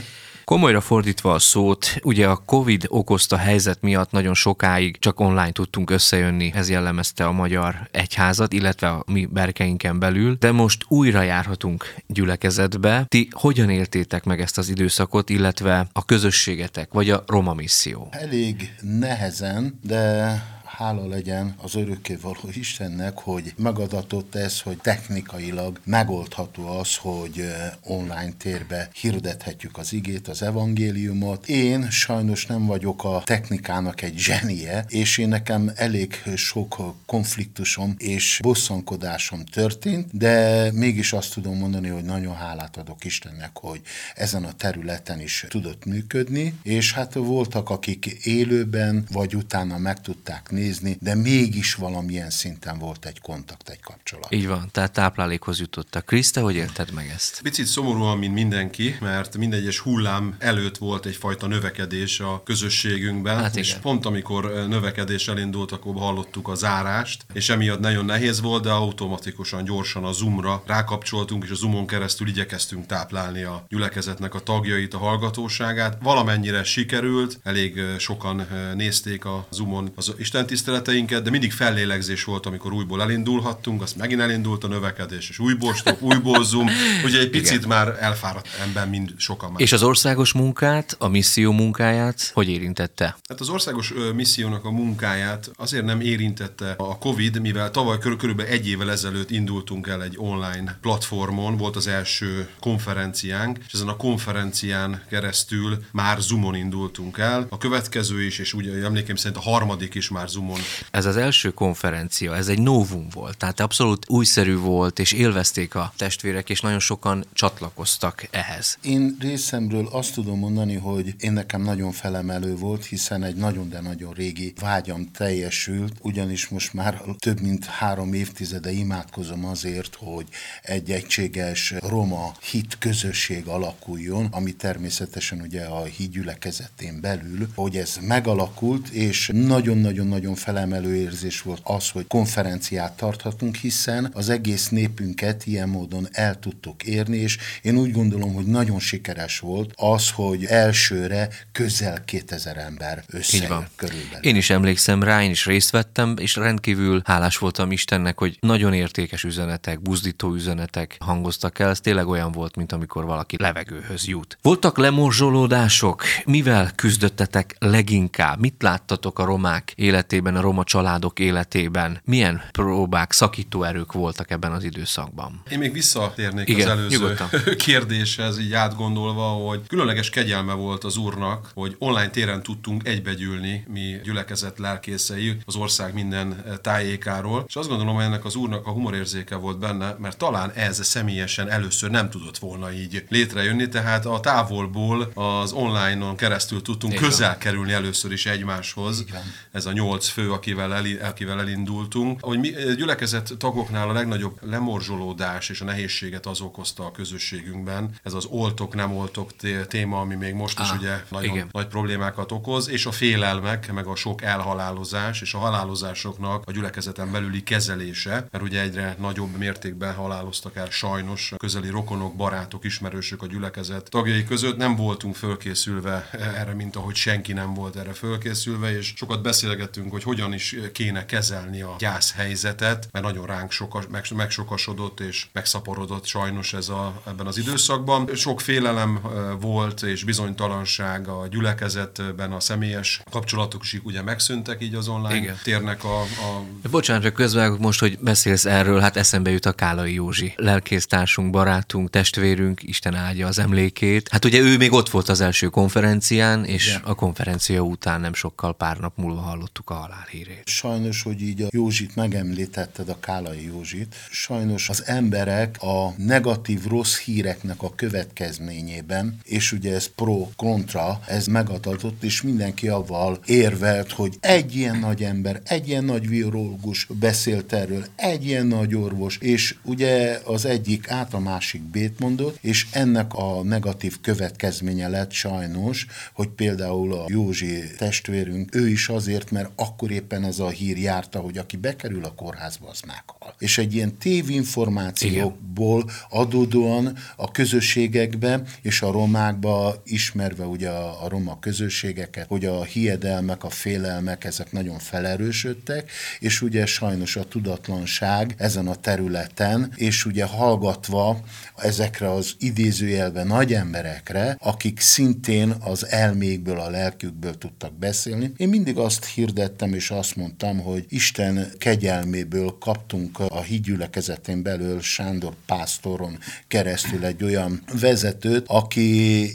Komolyra 0.51 0.81
fordítva 0.81 1.33
a 1.33 1.39
szót, 1.39 1.97
ugye 2.03 2.27
a 2.29 2.37
Covid 2.37 2.85
okozta 2.89 3.37
helyzet 3.37 3.81
miatt 3.81 4.11
nagyon 4.11 4.35
sokáig 4.35 4.99
csak 4.99 5.21
online 5.21 5.51
tudtunk 5.51 5.91
összejönni, 5.91 6.53
ez 6.55 6.71
jellemezte 6.71 7.27
a 7.27 7.33
magyar 7.33 7.89
egyházat, 7.91 8.53
illetve 8.53 8.89
a 8.89 9.05
mi 9.07 9.27
berkeinken 9.27 9.99
belül, 9.99 10.37
de 10.39 10.53
most 10.53 10.85
újra 10.89 11.23
járhatunk 11.23 11.95
gyülekezetbe. 12.07 13.05
Ti 13.09 13.29
hogyan 13.31 13.71
éltétek 13.71 14.25
meg 14.25 14.41
ezt 14.41 14.59
az 14.59 14.69
időszakot, 14.69 15.31
illetve 15.31 15.89
a 15.93 16.05
közösségetek, 16.05 16.93
vagy 16.93 17.11
a 17.11 17.25
Roma 17.27 17.55
misszió? 17.55 18.09
Elég 18.11 18.75
nehezen, 18.81 19.79
de 19.83 20.60
hála 20.77 21.07
legyen 21.07 21.55
az 21.57 21.75
örökkévaló 21.75 22.49
Istennek, 22.53 23.19
hogy 23.19 23.55
megadatott 23.57 24.35
ez, 24.35 24.61
hogy 24.61 24.77
technikailag 24.77 25.81
megoldható 25.85 26.67
az, 26.67 26.97
hogy 26.97 27.55
online 27.83 28.33
térbe 28.39 28.89
hirdethetjük 28.93 29.79
az 29.79 29.93
igét, 29.93 30.29
az 30.29 30.43
evangéliumot. 30.43 31.49
Én 31.49 31.91
sajnos 31.91 32.47
nem 32.47 32.67
vagyok 32.67 33.05
a 33.05 33.23
technikának 33.25 34.03
egy 34.03 34.19
zsenie, 34.19 34.85
és 34.89 35.19
én 35.19 35.29
nekem 35.29 35.73
elég 35.75 36.23
sok 36.37 36.95
konfliktusom 37.07 37.95
és 37.99 38.39
bosszankodásom 38.43 39.45
történt, 39.45 40.17
de 40.17 40.67
mégis 40.73 41.13
azt 41.13 41.33
tudom 41.33 41.57
mondani, 41.57 41.89
hogy 41.89 42.05
nagyon 42.05 42.35
hálát 42.35 42.77
adok 42.77 43.05
Istennek, 43.05 43.51
hogy 43.53 43.81
ezen 44.15 44.45
a 44.45 44.53
területen 44.53 45.21
is 45.21 45.47
tudott 45.49 45.85
működni, 45.85 46.55
és 46.63 46.93
hát 46.93 47.15
voltak, 47.15 47.71
akik 47.71 48.07
élőben, 48.25 49.05
vagy 49.11 49.35
utána 49.37 49.79
meg 49.79 50.01
tudták 50.01 50.51
nézni, 50.51 50.60
nézni, 50.61 50.97
de 51.01 51.15
mégis 51.15 51.75
valamilyen 51.75 52.31
szinten 52.31 52.79
volt 52.79 53.05
egy 53.05 53.21
kontakt, 53.21 53.69
egy 53.69 53.81
kapcsolat. 53.81 54.33
Így 54.33 54.47
van, 54.47 54.69
tehát 54.73 54.93
táplálékhoz 54.93 55.61
jutottak. 55.61 56.07
Kriszta, 56.07 56.41
hogy 56.43 56.55
érted 56.55 56.93
meg 56.93 57.11
ezt? 57.15 57.41
Picit 57.43 57.67
szomorúan, 57.67 58.19
mint 58.19 58.35
mindenki, 58.35 58.97
mert 59.01 59.37
mindegyes 59.37 59.79
hullám 59.79 60.35
előtt 60.39 60.77
volt 60.77 61.07
egyfajta 61.07 61.47
növekedés 61.47 62.21
a 62.21 62.43
közösségünkben, 62.45 63.39
Hát 63.39 63.57
és 63.57 63.75
pont 63.75 64.07
amikor 64.07 64.67
növekedés 64.69 65.29
elindult, 65.29 65.73
akkor 65.73 65.95
hallottuk 65.95 66.49
a 66.49 66.55
zárást, 66.55 67.25
és 67.33 67.49
emiatt 67.49 67.81
nagyon 67.81 68.05
nehéz 68.05 68.41
volt, 68.41 68.63
de 68.63 68.71
automatikusan 68.71 69.65
gyorsan 69.65 70.05
a 70.05 70.13
Zoomra 70.13 70.63
rákapcsoltunk, 70.67 71.45
és 71.45 71.51
a 71.51 71.55
Zoomon 71.55 71.87
keresztül 71.87 72.29
igyekeztünk 72.29 72.87
táplálni 72.87 73.43
a 73.43 73.65
gyülekezetnek 73.69 74.35
a 74.35 74.41
tagjait, 74.41 74.95
a 74.95 74.99
hallgatóságát. 74.99 75.99
Valamennyire 76.03 76.65
sikerült, 76.65 77.41
elég 77.43 77.81
sokan 77.99 78.47
nézték 78.75 79.25
a 79.25 79.47
Zoomon 79.51 79.93
az 79.95 80.15
Isten 80.19 80.47
tiszteleteinket, 80.51 81.23
de 81.23 81.31
mindig 81.31 81.53
fellélegzés 81.53 82.25
volt, 82.25 82.47
amikor 82.47 82.73
újból 82.73 83.03
elindulhattunk, 83.03 83.83
azt 83.83 83.97
megint 83.97 84.21
elindult 84.21 84.65
a 84.65 84.69
növekedés, 84.69 85.29
és 85.29 85.39
újból 85.39 85.75
stop, 85.75 86.03
újból 86.03 86.45
Zoom, 86.45 86.69
ugye 87.05 87.19
egy 87.19 87.31
picit 87.31 87.57
Igen. 87.57 87.69
már 87.69 87.97
elfáradt 88.01 88.49
ember, 88.63 88.89
mind 88.89 89.13
sokan 89.17 89.51
már. 89.51 89.61
És 89.61 89.73
az 89.73 89.83
országos 89.83 90.33
munkát, 90.33 90.97
a 90.99 91.09
misszió 91.09 91.53
munkáját 91.53 92.31
hogy 92.35 92.49
érintette? 92.49 93.17
Hát 93.29 93.41
az 93.41 93.49
országos 93.49 93.93
missziónak 94.15 94.65
a 94.65 94.71
munkáját 94.71 95.51
azért 95.57 95.85
nem 95.85 96.01
érintette 96.01 96.75
a 96.77 96.99
Covid, 96.99 97.41
mivel 97.41 97.71
tavaly 97.71 97.99
kör, 97.99 98.17
körülbelül 98.17 98.53
egy 98.53 98.69
évvel 98.69 98.91
ezelőtt 98.91 99.31
indultunk 99.31 99.87
el 99.87 100.03
egy 100.03 100.15
online 100.19 100.79
platformon, 100.81 101.57
volt 101.57 101.77
az 101.77 101.87
első 101.87 102.49
konferenciánk, 102.61 103.59
és 103.67 103.73
ezen 103.73 103.89
a 103.89 103.97
konferencián 103.97 105.03
keresztül 105.09 105.85
már 105.93 106.21
Zoomon 106.21 106.55
indultunk 106.55 107.19
el. 107.19 107.47
A 107.49 107.59
következő 107.59 108.23
is, 108.23 108.39
és 108.39 108.55
ugye 108.55 108.85
emlékeim 108.85 109.17
szerint 109.17 109.37
a 109.37 109.51
harmadik 109.51 109.95
is 109.95 110.09
már 110.09 110.29
Zoomon 110.41 110.61
Ez 110.91 111.07
az 111.07 111.17
első 111.17 111.51
konferencia, 111.51 112.37
ez 112.37 112.49
egy 112.49 112.59
novum 112.59 113.07
volt, 113.13 113.37
tehát 113.37 113.61
abszolút 113.61 114.09
újszerű 114.09 114.57
volt, 114.57 114.99
és 114.99 115.13
élvezték 115.13 115.75
a 115.75 115.93
testvérek, 115.97 116.51
és 116.51 116.61
nagyon 116.61 116.79
sokan 116.79 117.25
csatlakoztak 117.33 118.29
ehhez. 118.31 118.79
Én 118.83 119.17
részemről 119.21 119.89
azt 119.93 120.15
tudom 120.15 120.39
mondani, 120.39 120.75
hogy 120.75 121.15
én 121.19 121.33
nekem 121.33 121.63
nagyon 121.63 121.93
felemelő 121.93 122.57
volt, 122.57 122.85
hiszen 122.85 123.23
egy 123.23 123.37
nagyon, 123.37 123.69
de 123.69 123.81
nagyon 123.81 124.13
régi 124.13 124.53
vágyam 124.61 125.11
teljesült, 125.13 125.93
ugyanis 126.03 126.49
most 126.49 126.73
már 126.73 127.03
több 127.19 127.41
mint 127.41 127.65
három 127.65 128.13
évtizede 128.13 128.71
imádkozom 128.71 129.45
azért, 129.45 129.95
hogy 129.99 130.27
egy 130.63 130.91
egységes 130.91 131.75
roma 131.79 132.35
hit 132.51 132.77
közösség 132.79 133.47
alakuljon, 133.47 134.27
ami 134.31 134.53
természetesen 134.53 135.41
ugye 135.41 135.65
a 135.65 135.85
hídgyülekezetén 135.85 137.01
belül, 137.01 137.49
hogy 137.55 137.77
ez 137.77 137.99
megalakult, 138.01 138.89
és 138.89 139.31
nagyon-nagyon-nagyon 139.33 140.30
felemelő 140.35 140.95
érzés 140.95 141.43
volt 141.43 141.61
az, 141.65 141.89
hogy 141.91 142.07
konferenciát 142.07 142.93
tarthatunk, 142.93 143.57
hiszen 143.57 144.11
az 144.15 144.29
egész 144.29 144.69
népünket 144.69 145.47
ilyen 145.47 145.69
módon 145.69 146.09
el 146.13 146.39
tudtuk 146.39 146.83
érni, 146.83 147.17
és 147.17 147.39
én 147.63 147.77
úgy 147.77 147.93
gondolom, 147.93 148.35
hogy 148.35 148.47
nagyon 148.47 148.79
sikeres 148.79 149.39
volt 149.39 149.73
az, 149.77 150.11
hogy 150.11 150.45
elsőre 150.45 151.29
közel 151.53 152.05
2000 152.05 152.57
ember 152.57 153.05
összejött 153.11 153.71
körülbelül. 153.77 154.23
Én 154.23 154.37
is 154.37 154.51
emlékszem 154.51 155.03
rá, 155.03 155.23
én 155.23 155.31
is 155.31 155.47
részt 155.47 155.71
vettem, 155.71 156.15
és 156.19 156.37
rendkívül 156.37 157.03
hálás 157.05 157.39
voltam 157.39 157.73
Istennek, 157.73 158.19
hogy 158.19 158.37
nagyon 158.41 158.73
értékes 158.73 159.25
üzenetek, 159.25 159.81
buzdító 159.83 160.35
üzenetek 160.35 160.97
hangoztak 161.01 161.59
el. 161.59 161.71
Ez 161.71 161.81
tényleg 161.81 162.07
olyan 162.09 162.33
volt, 162.33 162.57
mint 162.57 162.73
amikor 162.73 163.05
valaki 163.05 163.37
levegőhöz 163.39 164.07
jut. 164.07 164.39
Voltak 164.43 164.79
lemorzsolódások? 164.79 166.03
Mivel 166.25 166.71
küzdöttetek 166.75 167.57
leginkább? 167.59 168.41
Mit 168.41 168.55
láttatok 168.59 169.19
a 169.19 169.25
romák 169.25 169.73
életében, 170.13 170.37
a 170.37 170.41
roma 170.41 170.65
családok 170.65 171.19
életében? 171.19 172.01
Milyen 172.05 172.43
próbák, 172.53 173.13
szakító 173.13 173.63
erők 173.63 173.93
voltak 173.93 174.31
ebben 174.31 174.53
az 174.53 174.65
időszakban? 174.65 175.43
Én 175.51 175.59
még 175.59 175.73
visszatérnék 175.73 176.49
Igen, 176.49 176.69
az 176.71 176.77
előző 176.79 176.97
nyugodtan. 176.97 177.29
kérdéshez, 177.67 178.39
így 178.39 178.53
átgondolva, 178.53 179.23
hogy 179.23 179.61
különleges 179.67 180.11
kegyelme 180.11 180.53
volt 180.53 180.85
az 180.85 180.97
úrnak, 180.97 181.51
hogy 181.55 181.77
online 181.79 182.09
téren 182.09 182.43
tudtunk 182.43 182.89
egybegyűlni 182.89 183.65
mi 183.69 184.01
gyülekezet 184.05 184.59
lelkészei 184.59 185.37
az 185.45 185.57
ország 185.57 185.95
minden 185.95 186.45
tájékáról, 186.63 187.45
és 187.49 187.57
azt 187.57 187.69
gondolom, 187.69 187.95
hogy 187.95 188.05
ennek 188.05 188.25
az 188.25 188.35
úrnak 188.35 188.67
a 188.67 188.71
humorérzéke 188.71 189.37
volt 189.37 189.59
benne, 189.59 189.97
mert 189.99 190.19
talán 190.19 190.51
ez 190.51 190.85
személyesen 190.87 191.51
először 191.51 191.91
nem 191.91 192.11
tudott 192.11 192.39
volna 192.39 192.73
így 192.73 193.05
létrejönni, 193.09 193.69
tehát 193.69 194.07
a 194.07 194.21
távolból 194.21 195.11
az 195.15 195.53
online-on 195.53 196.17
keresztül 196.17 196.63
tudtunk 196.63 196.93
van. 196.93 197.03
közel 197.03 197.39
kerülni 197.39 197.73
először 197.73 198.13
is 198.13 198.27
egymáshoz. 198.27 199.05
van. 199.13 199.23
Ez 199.53 199.67
a 199.67 199.73
nyolc 199.73 200.00
fő, 200.09 200.33
akivel, 200.33 200.75
eli, 200.75 200.97
akivel 200.97 201.41
elindultunk. 201.41 202.19
Hogy 202.21 202.39
mi 202.39 202.55
eh, 202.55 202.75
gyülekezet 202.75 203.33
tagoknál 203.39 203.89
a 203.89 203.93
legnagyobb 203.93 204.39
lemorzsolódás 204.43 205.49
és 205.49 205.61
a 205.61 205.65
nehézséget 205.65 206.27
az 206.27 206.41
okozta 206.41 206.85
a 206.85 206.91
közösségünkben. 206.91 207.91
Ez 208.03 208.13
az 208.13 208.25
oltok, 208.25 208.75
nem 208.75 208.93
oltok 208.93 209.37
té- 209.37 209.69
téma, 209.69 210.01
ami 210.01 210.15
még 210.15 210.35
most 210.35 210.61
is 210.61 210.69
Á, 210.69 210.77
ugye 210.77 211.05
nagyon 211.09 211.35
igen. 211.35 211.49
nagy 211.53 211.67
problémákat 211.67 212.33
okoz, 212.33 212.69
és 212.69 212.87
a 212.87 212.93
félelmek, 212.93 213.73
meg 213.73 213.87
a 213.87 213.97
sok 213.97 214.23
elhalálozás, 214.23 215.21
és 215.21 215.35
a 215.35 215.39
halálozásoknak 215.39 216.43
a 216.47 216.53
gyülekezeten 216.53 217.13
belüli 217.13 217.43
kezelése, 217.43 218.27
mert 218.31 218.45
ugye 218.45 218.61
egyre 218.61 218.97
nagyobb 218.99 219.37
mértékben 219.37 219.95
haláloztak 219.95 220.57
el 220.57 220.71
sajnos 220.71 221.33
közeli 221.37 221.69
rokonok, 221.69 222.15
barátok, 222.17 222.65
ismerősök 222.65 223.23
a 223.23 223.27
gyülekezet 223.27 223.91
tagjai 223.91 224.25
között. 224.25 224.57
Nem 224.57 224.77
voltunk 224.77 225.15
fölkészülve 225.15 226.11
erre, 226.13 226.55
mint 226.55 226.77
ahogy 226.77 226.95
senki 226.95 227.33
nem 227.33 227.55
volt 227.55 227.77
erre 227.77 227.93
fölkészülve, 227.93 228.77
és 228.77 228.93
sokat 228.97 229.23
beszélgettünk, 229.23 229.90
hogy 229.91 230.03
hogyan 230.03 230.33
is 230.33 230.57
kéne 230.73 231.07
kezelni 231.07 231.63
a 231.63 231.77
gyászhelyzetet, 231.79 232.89
mert 232.93 233.05
nagyon 233.05 233.27
ránk 233.27 233.51
soka, 233.51 233.83
meg, 233.91 234.05
megsokasodott 234.15 235.01
és 235.01 235.27
megszaporodott 235.33 236.07
sajnos 236.07 236.53
ez 236.53 236.69
a, 236.69 237.03
ebben 237.07 237.27
az 237.27 237.39
időszakban. 237.39 238.09
Sok 238.15 238.41
félelem 238.41 239.01
volt 239.41 239.83
és 239.83 240.05
bizonytalanság 240.05 241.09
a 241.09 241.27
gyülekezetben, 241.31 242.33
a 242.33 242.41
személyes 242.41 243.03
kapcsolatok 243.11 243.63
is 243.63 243.81
ugye 243.83 244.03
megszűntek 244.03 244.63
így 244.63 244.75
az 244.75 244.89
online 244.89 245.17
Igen. 245.17 245.39
térnek 245.43 245.85
a, 245.85 246.01
a 246.01 246.45
Bocsánat, 246.71 247.03
csak 247.03 247.15
közvágok 247.15 247.59
most, 247.59 247.81
hogy 247.81 247.99
beszélsz 247.99 248.45
erről, 248.45 248.81
hát 248.81 248.97
eszembe 248.97 249.31
jut 249.31 249.47
a 249.47 249.53
Kálai 249.53 249.95
Józsi. 249.95 250.33
Lelkésztársunk, 250.37 251.31
barátunk, 251.31 251.91
testvérünk, 251.91 252.63
Isten 252.63 252.95
áldja 252.95 253.27
az 253.27 253.39
emlékét. 253.39 254.09
Hát 254.09 254.25
ugye 254.25 254.41
ő 254.41 254.57
még 254.57 254.73
ott 254.73 254.89
volt 254.89 255.09
az 255.09 255.21
első 255.21 255.47
konferencián, 255.47 256.45
és 256.45 256.69
Igen. 256.69 256.81
a 256.85 256.95
konferencia 256.95 257.61
után 257.61 258.01
nem 258.01 258.15
sokkal 258.15 258.57
pár 258.57 258.77
nap 258.77 258.97
múlva 258.97 259.21
hallottuk 259.21 259.71
a 259.71 259.75
halálhírét. 259.81 260.43
Sajnos, 260.45 261.03
hogy 261.03 261.23
így 261.23 261.43
a 261.43 261.49
Józsit 261.51 261.97
megemlítetted, 261.97 262.89
a 262.89 263.01
Kálai 263.01 263.45
Józsit, 263.45 263.95
sajnos 264.11 264.69
az 264.69 264.83
emberek 264.87 265.63
a 265.63 265.95
negatív 265.97 266.65
rossz 266.67 266.99
híreknek 266.99 267.63
a 267.63 267.75
következményében, 267.75 269.19
és 269.25 269.53
ugye 269.53 269.75
ez 269.75 269.87
pro-kontra, 269.87 271.01
ez 271.07 271.27
megadatott, 271.27 272.03
és 272.03 272.23
mindenki 272.23 272.69
avval 272.69 273.19
érvelt, 273.27 273.93
hogy 273.93 274.17
egy 274.21 274.57
ilyen 274.57 274.79
nagy 274.79 275.03
ember, 275.03 275.41
egy 275.45 275.69
ilyen 275.69 275.85
nagy 275.85 276.09
virológus 276.09 276.87
beszélt 276.99 277.53
erről, 277.53 277.85
egy 277.97 278.27
ilyen 278.27 278.47
nagy 278.47 278.75
orvos, 278.75 279.19
és 279.21 279.57
ugye 279.65 280.21
az 280.25 280.45
egyik 280.45 280.91
át 280.91 281.15
a 281.15 281.19
másik 281.19 281.63
bét 281.63 281.99
mondott, 281.99 282.39
és 282.41 282.67
ennek 282.73 283.15
a 283.15 283.43
negatív 283.43 284.01
következménye 284.01 284.89
lett 284.89 285.13
sajnos, 285.13 285.87
hogy 286.13 286.29
például 286.29 286.93
a 286.93 287.05
Józsi 287.09 287.63
testvérünk, 287.79 288.55
ő 288.55 288.69
is 288.69 288.89
azért, 288.89 289.31
mert 289.31 289.51
akkor 289.71 289.91
éppen 289.91 290.25
ez 290.25 290.39
a 290.39 290.49
hír 290.49 290.79
járta, 290.79 291.19
hogy 291.19 291.39
aki 291.39 291.57
bekerül 291.57 292.05
a 292.05 292.15
kórházba, 292.15 292.69
az 292.69 292.81
meghal. 292.81 293.35
És 293.39 293.59
egy 293.59 293.75
ilyen 293.75 293.99
tévinformációkból 293.99 295.91
adódóan 296.09 296.97
a 297.17 297.31
közösségekbe 297.31 298.43
és 298.63 298.83
a 298.83 298.91
romákba 298.91 299.83
ismerve 299.85 300.45
ugye 300.45 300.69
a, 300.69 301.05
a 301.05 301.09
roma 301.09 301.39
közösségeket, 301.39 302.27
hogy 302.27 302.45
a 302.45 302.65
hiedelmek, 302.65 303.45
a 303.45 303.51
félelmek, 303.51 304.25
ezek 304.25 304.53
nagyon 304.53 304.79
felerősödtek, 304.79 305.91
és 306.19 306.43
ugye 306.43 306.67
sajnos 306.67 307.17
a 307.17 307.25
tudatlanság 307.25 308.35
ezen 308.37 308.67
a 308.67 308.75
területen, 308.75 309.73
és 309.77 310.05
ugye 310.05 310.25
hallgatva 310.25 311.21
ezekre 311.57 312.13
az 312.13 312.35
idézőjelben 312.39 313.27
nagy 313.27 313.53
emberekre, 313.53 314.37
akik 314.41 314.81
szintén 314.81 315.55
az 315.61 315.87
elmékből, 315.87 316.59
a 316.61 316.71
lelkükből 316.71 317.39
tudtak 317.39 317.79
beszélni. 317.79 318.33
Én 318.37 318.49
mindig 318.49 318.79
azt 318.79 319.05
hirdettem, 319.05 319.60
és 319.69 319.91
azt 319.91 320.17
mondtam, 320.17 320.59
hogy 320.59 320.85
Isten 320.89 321.53
kegyelméből 321.59 322.57
kaptunk 322.61 323.19
a 323.19 323.41
hídgyülekezetén 323.41 324.43
belül 324.43 324.81
Sándor 324.81 325.33
pásztoron 325.47 326.19
keresztül 326.49 327.05
egy 327.05 327.25
olyan 327.25 327.63
vezetőt, 327.81 328.45
aki 328.47 328.89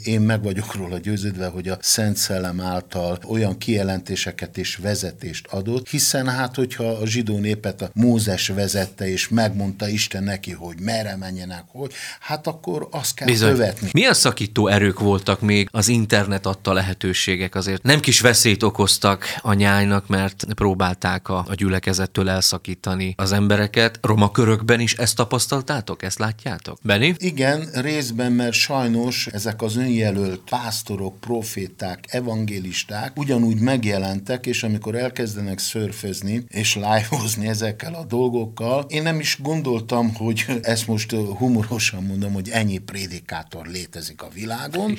én 0.04 0.20
meg 0.20 0.42
vagyok 0.42 0.74
róla 0.74 0.98
győződve, 0.98 1.46
hogy 1.46 1.68
a 1.68 1.78
Szent 1.80 2.16
Szellem 2.16 2.60
által 2.60 3.18
olyan 3.28 3.58
kijelentéseket 3.58 4.58
és 4.58 4.76
vezetést 4.76 5.46
adott, 5.46 5.88
hiszen 5.88 6.28
hát, 6.28 6.54
hogyha 6.54 6.84
a 6.84 7.06
zsidó 7.06 7.38
népet 7.38 7.82
a 7.82 7.90
Mózes 7.92 8.48
vezette, 8.48 9.08
és 9.08 9.28
megmondta 9.28 9.88
Isten 9.88 10.22
neki, 10.22 10.52
hogy 10.52 10.80
merre 10.80 11.16
menjenek, 11.16 11.64
hogy, 11.66 11.92
hát 12.20 12.46
akkor 12.46 12.88
azt 12.90 13.14
kell 13.14 13.26
Bizony. 13.26 13.50
követni. 13.52 13.88
Milyen 13.92 14.14
szakító 14.14 14.66
erők 14.66 15.00
voltak 15.00 15.40
még 15.40 15.68
az 15.70 15.88
internet 15.88 16.46
adta 16.46 16.72
lehetőségek 16.72 17.54
azért? 17.54 17.82
Nem 17.82 18.00
kis 18.00 18.20
veszélyt 18.20 18.62
okoztak 18.62 19.24
a 19.42 19.52
nyájnak, 19.52 20.08
mert 20.16 20.46
próbálták 20.54 21.28
a, 21.28 21.44
a 21.48 21.54
gyülekezettől 21.54 22.28
elszakítani 22.28 23.14
az 23.16 23.32
embereket. 23.32 23.98
Roma 24.02 24.30
körökben 24.30 24.80
is 24.80 24.94
ezt 24.94 25.16
tapasztaltátok? 25.16 26.02
Ezt 26.02 26.18
látjátok? 26.18 26.78
Benni? 26.82 27.14
Igen, 27.18 27.68
részben, 27.72 28.32
mert 28.32 28.52
sajnos 28.52 29.26
ezek 29.26 29.62
az 29.62 29.76
önjelölt 29.76 30.40
pásztorok, 30.50 31.20
proféták, 31.20 32.04
evangélisták 32.08 33.12
ugyanúgy 33.16 33.60
megjelentek, 33.60 34.46
és 34.46 34.62
amikor 34.62 34.94
elkezdenek 34.94 35.58
szörfözni 35.58 36.44
és 36.48 36.74
live 36.74 37.08
ezekkel 37.42 37.94
a 37.94 38.04
dolgokkal, 38.04 38.84
én 38.88 39.02
nem 39.02 39.20
is 39.20 39.38
gondoltam, 39.42 40.14
hogy 40.14 40.44
ezt 40.62 40.86
most 40.86 41.10
humorosan 41.10 42.02
mondom, 42.02 42.32
hogy 42.32 42.48
ennyi 42.48 42.78
prédikátor 42.78 43.66
létezik 43.66 44.22
a 44.22 44.28
világon. 44.34 44.96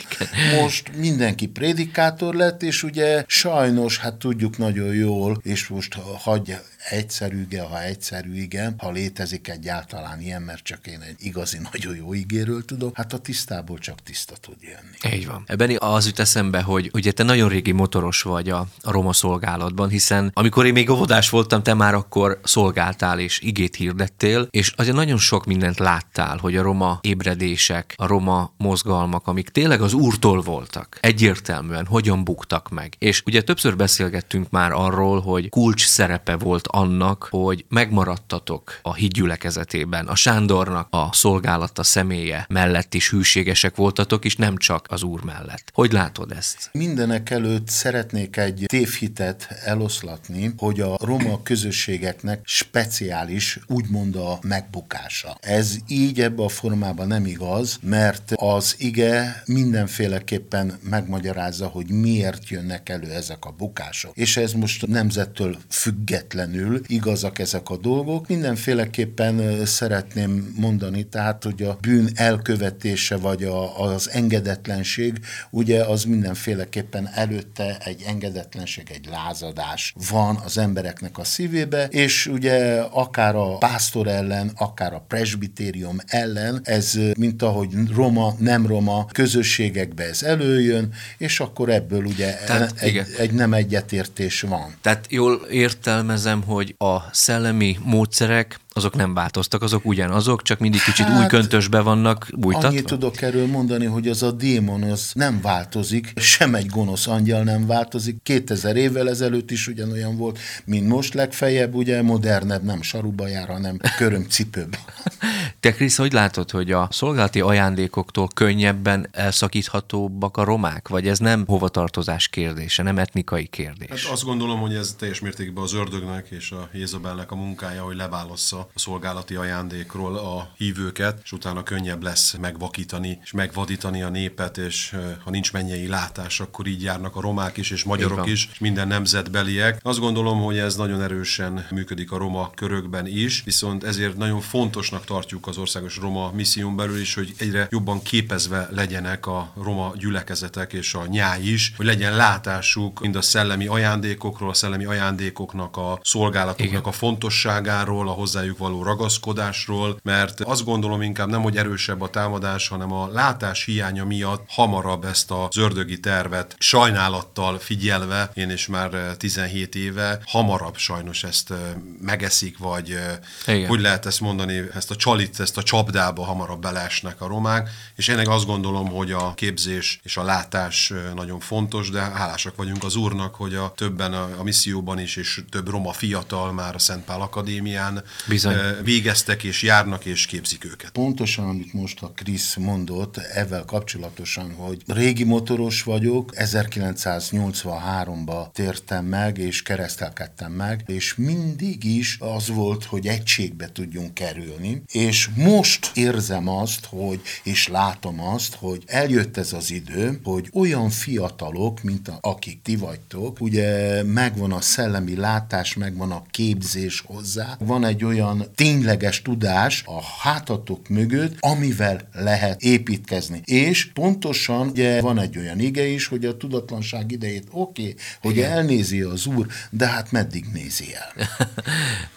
Most 0.62 0.92
mindenki 0.98 1.48
prédikátor 1.48 2.36
lett, 2.36 2.64
és 2.64 2.84
ugye 2.84 3.24
sajnos, 3.28 3.98
hát 3.98 4.16
tudjuk 4.16 4.58
nagyon 4.58 4.94
jól, 5.08 5.38
és 5.44 5.68
most 5.68 5.94
hagyja 6.18 6.60
egyszerű, 6.90 7.48
ha 7.70 7.84
egyszerű, 7.84 8.34
igen, 8.34 8.76
ha 8.78 8.92
létezik 8.92 9.48
egyáltalán 9.48 10.22
ilyen, 10.22 10.42
mert 10.42 10.64
csak 10.64 10.88
én 10.88 11.02
egy 11.02 11.16
igazi 11.20 11.58
nagyon 11.72 11.96
jó 11.96 12.14
ígéről 12.14 12.66
tudok, 12.66 12.96
hát 12.96 13.14
a 13.14 13.18
tisztából 13.18 13.78
csak 13.78 14.04
tiszta 14.04 14.36
tud 14.42 14.56
jönni. 14.60 15.16
Így 15.16 15.28
van. 15.28 15.44
Ebben 15.46 15.76
az 15.80 16.06
jut 16.06 16.20
eszembe, 16.20 16.62
hogy 16.62 16.90
ugye 16.94 17.12
te 17.12 17.24
nagyon 17.24 17.50
régi 17.50 17.72
motoros 17.72 18.22
vagy 18.22 18.50
a, 18.50 18.68
a 18.82 18.92
roma 18.92 19.14
szolgálatban, 19.14 19.90
hiszen 19.90 20.32
amikor 20.34 20.66
én 20.66 20.74
még 20.74 20.90
óvodás 20.90 21.30
voltam, 21.30 21.64
te 21.64 21.74
már 21.74 21.94
akkor 21.94 22.40
szolgáltál 22.44 23.20
és 23.20 23.40
igét 23.40 23.76
hirdettél, 23.76 24.48
és 24.52 24.74
azért 24.76 24.96
nagyon 24.96 25.18
sok 25.18 25.46
mindent 25.46 25.80
láttál, 25.80 26.38
hogy 26.38 26.56
a 26.56 26.62
roma 26.62 27.00
ébredések, 27.02 27.94
a 27.98 28.08
roma 28.08 28.54
mozgalmak, 28.58 29.28
amik 29.28 29.50
tényleg 29.50 29.82
az 29.82 29.94
úrtól 29.94 30.42
voltak, 30.42 30.98
egyértelműen 31.02 31.86
hogyan 31.86 32.24
buktak 32.24 32.70
meg. 32.70 32.94
És 32.98 33.22
ugye 33.26 33.42
többször 33.42 33.76
beszélgettünk 33.76 34.50
már 34.50 34.72
arról, 34.72 35.22
hogy 35.22 35.50
kulcs 35.50 35.86
szerepe 35.86 36.36
volt 36.36 36.68
annak, 36.78 37.28
hogy 37.30 37.66
megmaradtatok 37.70 38.80
a 38.82 38.94
hídgyülekezetében. 38.94 40.08
A 40.08 40.16
Sándornak 40.16 40.88
a 40.90 41.10
szolgálata 41.12 41.84
személye 41.84 42.46
mellett 42.50 42.94
is 42.94 43.10
hűségesek 43.10 43.76
voltatok, 43.76 44.26
és 44.26 44.36
nem 44.36 44.58
csak 44.58 44.86
az 44.90 45.04
úr 45.04 45.24
mellett. 45.24 45.72
Hogy 45.74 45.92
látod 45.92 46.32
ezt? 46.32 46.70
Mindenek 46.72 47.30
előtt 47.30 47.68
szeretnék 47.68 48.38
egy 48.38 48.64
tévhitet 48.66 49.48
eloszlatni, 49.66 50.54
hogy 50.58 50.80
a 50.80 50.98
roma 51.02 51.44
közösségeknek 51.44 52.42
speciális, 52.44 53.60
úgymond 53.68 54.16
a 54.16 54.40
megbukása. 54.42 55.38
Ez 55.42 55.76
így 55.88 56.22
ebbe 56.22 56.44
a 56.44 56.50
formában 56.50 57.08
nem 57.08 57.26
igaz, 57.26 57.80
mert 57.82 58.32
az 58.36 58.76
ige 58.78 59.44
mindenféleképpen 59.46 60.80
megmagyarázza, 60.82 61.68
hogy 61.68 61.90
miért 61.90 62.50
jönnek 62.50 62.90
elő 62.90 63.12
ezek 63.12 63.46
a 63.46 63.54
bukások. 63.58 64.18
És 64.18 64.38
ez 64.38 64.52
most 64.54 64.88
nemzettől 64.88 65.58
függetlenül 65.70 66.67
igazak 66.88 67.40
ezek 67.40 67.70
a 67.70 67.78
dolgok. 67.78 68.28
Mindenféleképpen 68.28 69.66
szeretném 69.66 70.54
mondani, 70.60 71.04
tehát, 71.04 71.44
hogy 71.44 71.64
a 71.64 71.78
bűn 71.82 72.10
elkövetése 72.16 73.18
vagy 73.18 73.44
a, 73.44 73.82
az 73.82 74.10
engedetlenség, 74.10 75.20
ugye 75.50 75.84
az 75.84 76.04
mindenféleképpen 76.04 77.10
előtte 77.14 77.78
egy 77.84 78.04
engedetlenség, 78.08 78.90
egy 78.94 79.08
lázadás 79.12 79.94
van 80.10 80.36
az 80.46 80.58
embereknek 80.58 81.18
a 81.18 81.24
szívébe, 81.24 81.86
és 81.86 82.26
ugye 82.26 82.80
akár 82.80 83.36
a 83.36 83.58
pásztor 83.58 84.08
ellen, 84.08 84.52
akár 84.56 84.94
a 84.94 85.06
presbitérium 85.08 85.98
ellen, 86.06 86.60
ez 86.64 87.00
mint 87.18 87.42
ahogy 87.42 87.70
roma, 87.96 88.36
nem 88.40 88.68
roma 88.68 89.06
közösségekbe 89.12 90.04
ez 90.04 90.24
előjön, 90.24 90.94
és 91.18 91.40
akkor 91.40 91.70
ebből 91.70 92.06
ugye 92.06 92.34
Tehát, 92.46 92.74
egy, 92.80 93.02
egy 93.18 93.32
nem 93.32 93.54
egyetértés 93.54 94.42
van. 94.42 94.76
Tehát 94.82 95.06
jól 95.10 95.42
értelmezem, 95.50 96.44
hogy 96.44 96.57
a 96.78 97.10
szellemi 97.12 97.78
módszerek 97.84 98.60
azok 98.78 98.96
nem 98.96 99.14
változtak, 99.14 99.62
azok 99.62 99.86
ugyanazok, 99.86 100.42
csak 100.42 100.60
mindig 100.60 100.82
kicsit 100.82 101.06
hát, 101.06 101.20
új 101.20 101.26
köntösbe 101.28 101.82
vannak 101.82 102.28
bújtatva? 102.38 102.68
Annyit 102.68 102.86
tudok 102.86 103.22
erről 103.22 103.48
mondani, 103.48 103.86
hogy 103.86 104.08
az 104.08 104.24
a 104.24 104.32
démon 104.32 104.84
az 104.84 105.12
nem 105.14 105.42
változik, 105.42 106.14
sem 106.16 106.56
egy 106.56 106.66
gonosz 106.66 107.08
angyal 107.08 107.44
nem 107.44 107.66
változik. 107.66 108.24
2000 108.24 108.76
évvel 108.76 109.10
ezelőtt 109.10 109.52
is 109.52 109.68
ugyanolyan 109.68 110.18
volt, 110.18 110.40
mint 110.66 110.88
most 110.88 111.14
legfeljebb, 111.14 111.74
ugye 111.74 112.02
modernebb, 112.02 112.64
nem 112.64 112.82
saruba 112.82 113.28
jár, 113.28 113.48
hanem 113.48 113.80
körömcipőben. 113.98 114.80
Te 115.60 115.74
Krisz, 115.74 115.98
hogy 115.98 116.14
látod, 116.14 116.52
hogy 116.52 116.72
a 116.72 116.88
szolgálati 116.92 117.42
ajándékoktól 117.42 118.28
könnyebben 118.36 119.08
elszakíthatóbbak 119.12 120.38
a 120.38 120.44
romák, 120.44 120.88
vagy 120.88 121.08
ez 121.08 121.20
nem 121.20 121.44
hovatartozás 121.48 122.28
kérdése, 122.28 122.84
nem 122.84 122.98
etnikai 122.98 123.46
kérdés? 123.46 124.04
Hát 124.04 124.14
azt 124.14 124.24
gondolom, 124.24 124.60
hogy 124.60 124.74
ez 124.74 124.96
teljes 124.98 125.20
mértékben 125.20 125.64
az 125.64 125.74
ördögnek 125.74 126.28
és 126.30 126.52
a 126.52 126.70
Jézabelnek 126.74 127.32
a 127.32 127.36
munkája, 127.36 127.84
hogy 127.84 127.96
leválassza 127.96 128.67
a 128.74 128.80
szolgálati 128.80 129.36
ajándékról 129.36 130.16
a 130.16 130.50
hívőket, 130.58 131.20
és 131.24 131.32
utána 131.32 131.64
könnyebb 131.64 132.04
lesz 132.04 132.36
megvakítani 132.42 133.20
és 133.24 133.32
megvadítani 133.32 134.02
a 134.02 134.10
népet, 134.10 134.58
és 134.58 134.96
ha 135.24 135.30
nincs 135.30 135.54
mennyei 135.54 135.88
látás, 135.88 136.40
akkor 136.40 136.68
így 136.68 136.82
járnak 136.82 137.16
a 137.16 137.22
romák 137.22 137.58
is, 137.58 137.72
és 137.72 137.84
magyarok 137.84 138.28
is, 138.28 138.50
és 138.52 138.60
minden 138.60 138.88
nemzetbeliek. 138.88 139.80
Azt 139.84 140.00
gondolom, 140.00 140.42
hogy 140.42 140.58
ez 140.58 140.76
nagyon 140.76 141.02
erősen 141.02 141.66
működik 141.72 142.12
a 142.12 142.18
roma 142.18 142.52
körökben 142.56 143.08
is, 143.08 143.42
viszont 143.46 143.84
ezért 143.84 144.18
nagyon 144.18 144.42
fontosnak 144.42 145.06
tartjuk 145.06 145.48
az 145.48 145.58
országos 145.58 145.98
roma 145.98 146.32
misszión 146.32 146.76
belül 146.76 147.00
is, 147.00 147.14
hogy 147.14 147.34
egyre 147.38 147.68
jobban 147.72 148.02
képezve 148.02 148.70
legyenek 148.72 149.26
a 149.26 149.52
roma 149.64 149.94
gyülekezetek 149.98 150.74
és 150.74 150.94
a 150.94 151.06
nyáj 151.06 151.42
is, 151.42 151.74
hogy 151.78 151.86
legyen 151.86 152.16
látásuk 152.16 153.00
mind 153.00 153.16
a 153.16 153.22
szellemi 153.22 153.68
ajándékokról, 153.68 154.50
a 154.50 154.54
szellemi 154.54 154.86
ajándékoknak, 154.86 155.78
a 155.78 156.00
szolgálatoknak 156.04 156.68
Igen. 156.68 156.82
a 156.82 156.92
fontosságáról, 156.92 158.10
a 158.10 158.12
hozzájuk 158.12 158.36
hozzájuk 158.38 158.57
való 158.58 158.84
ragaszkodásról, 158.84 160.00
mert 160.04 160.42
azt 160.42 160.64
gondolom 160.64 161.02
inkább 161.02 161.30
nem, 161.30 161.42
hogy 161.42 161.58
erősebb 161.58 162.02
a 162.02 162.10
támadás, 162.10 162.68
hanem 162.68 162.92
a 162.92 163.08
látás 163.08 163.66
hiánya 163.66 164.06
miatt 164.06 164.44
hamarabb 164.48 165.06
ezt 165.06 165.32
a 165.32 165.50
zördögi 165.52 166.00
tervet 166.00 166.56
sajnálattal 166.60 167.60
figyelve, 167.60 168.32
én 168.34 168.50
is 168.50 168.68
már 168.68 168.90
17 169.18 169.76
eh, 169.76 169.82
éve, 169.82 170.20
hamarabb 170.26 170.78
sajnos 170.78 171.24
ezt 171.24 171.52
eh, 171.52 171.58
megeszik, 172.02 172.58
vagy 172.58 172.92
eh, 172.92 173.56
Igen. 173.56 173.68
hogy 173.68 173.80
lehet 173.80 174.06
ezt 174.06 174.22
mondani, 174.22 174.64
ezt 174.74 174.92
a 174.92 174.96
csalit, 174.96 175.40
ezt 175.40 175.58
a 175.58 175.64
csapdába 175.64 176.26
hamarabb 176.26 176.62
beleesnek 176.62 177.22
a 177.22 177.28
romák, 177.28 177.70
és 177.96 178.08
én 178.08 178.28
azt 178.28 178.46
gondolom, 178.46 178.88
hogy 178.88 179.12
a 179.12 179.34
képzés 179.34 180.00
és 180.04 180.18
a 180.18 180.24
látás 180.24 180.94
nagyon 181.16 181.40
fontos, 181.40 181.90
de 181.90 182.00
hálásak 182.00 182.56
vagyunk 182.56 182.84
az 182.84 182.96
úrnak, 182.96 183.36
hogy 183.36 183.56
a 183.56 183.74
többen 183.76 184.14
a, 184.14 184.30
a 184.38 184.44
misszióban 184.44 185.00
is, 185.00 185.16
és 185.16 185.42
több 185.50 185.70
roma 185.70 185.92
fiatal 185.92 186.52
már 186.54 186.76
a 186.76 186.80
Szentpál 186.80 187.22
Akadémián 187.22 188.04
Bizony. 188.28 188.47
Végeztek, 188.84 189.44
és 189.44 189.64
járnak, 189.64 190.06
és 190.06 190.26
képzik 190.26 190.66
őket. 190.66 190.90
Pontosan, 190.90 191.48
amit 191.48 191.74
most 191.74 192.02
a 192.02 192.12
Krisz 192.16 192.56
mondott, 192.56 193.18
ezzel 193.18 193.64
kapcsolatosan, 193.66 194.54
hogy 194.54 194.82
régi 194.88 195.24
motoros 195.24 195.84
vagyok, 195.84 196.34
1983-ba 196.36 198.52
tértem 198.52 199.06
meg, 199.06 199.38
és 199.38 199.62
keresztelkedtem 199.62 200.52
meg, 200.52 200.84
és 200.86 201.16
mindig 201.16 201.84
is 201.84 202.18
az 202.20 202.48
volt, 202.48 202.84
hogy 202.84 203.08
egységbe 203.08 203.70
tudjunk 203.72 204.14
kerülni, 204.14 204.82
és 204.92 205.30
most 205.36 205.92
érzem 205.94 206.48
azt, 206.48 206.86
hogy, 206.86 207.22
és 207.44 207.68
látom 207.68 208.22
azt, 208.22 208.56
hogy 208.56 208.84
eljött 208.86 209.38
ez 209.38 209.54
az 209.54 209.72
idő, 209.72 210.20
hogy 210.24 210.50
olyan 210.54 210.90
fiatalok, 210.90 211.84
mint 211.84 212.08
a, 212.08 212.18
akik 212.22 212.62
ti 212.62 212.76
vagytok, 212.76 213.42
ugye 213.42 214.04
megvan 214.04 214.52
a 214.52 214.62
szellemi 214.62 215.16
látás, 215.16 215.76
megvan 215.76 216.12
a 216.12 216.24
képzés 216.32 217.04
hozzá, 217.06 217.56
van 217.60 217.86
egy 217.86 218.04
olyan 218.04 218.27
olyan 218.28 218.52
tényleges 218.56 219.22
tudás 219.22 219.84
a 219.86 220.02
hátatok 220.22 220.88
mögött, 220.90 221.38
amivel 221.40 222.10
lehet 222.14 222.62
építkezni. 222.62 223.42
És 223.46 223.86
pontosan 223.86 224.68
ugye 224.68 225.02
van 225.02 225.20
egy 225.20 225.38
olyan 225.38 225.60
ige 225.60 225.88
is, 225.88 226.08
hogy 226.08 226.26
a 226.26 226.38
tudatlanság 226.38 227.12
idejét 227.12 227.48
oké, 227.52 227.82
okay, 227.82 227.96
hogy 228.22 228.38
Igen. 228.38 228.52
elnézi 228.52 229.02
az 229.02 229.26
Úr, 229.26 229.48
de 229.70 229.88
hát 229.88 230.12
meddig 230.12 230.46
nézi 230.54 230.86
el. 230.94 231.28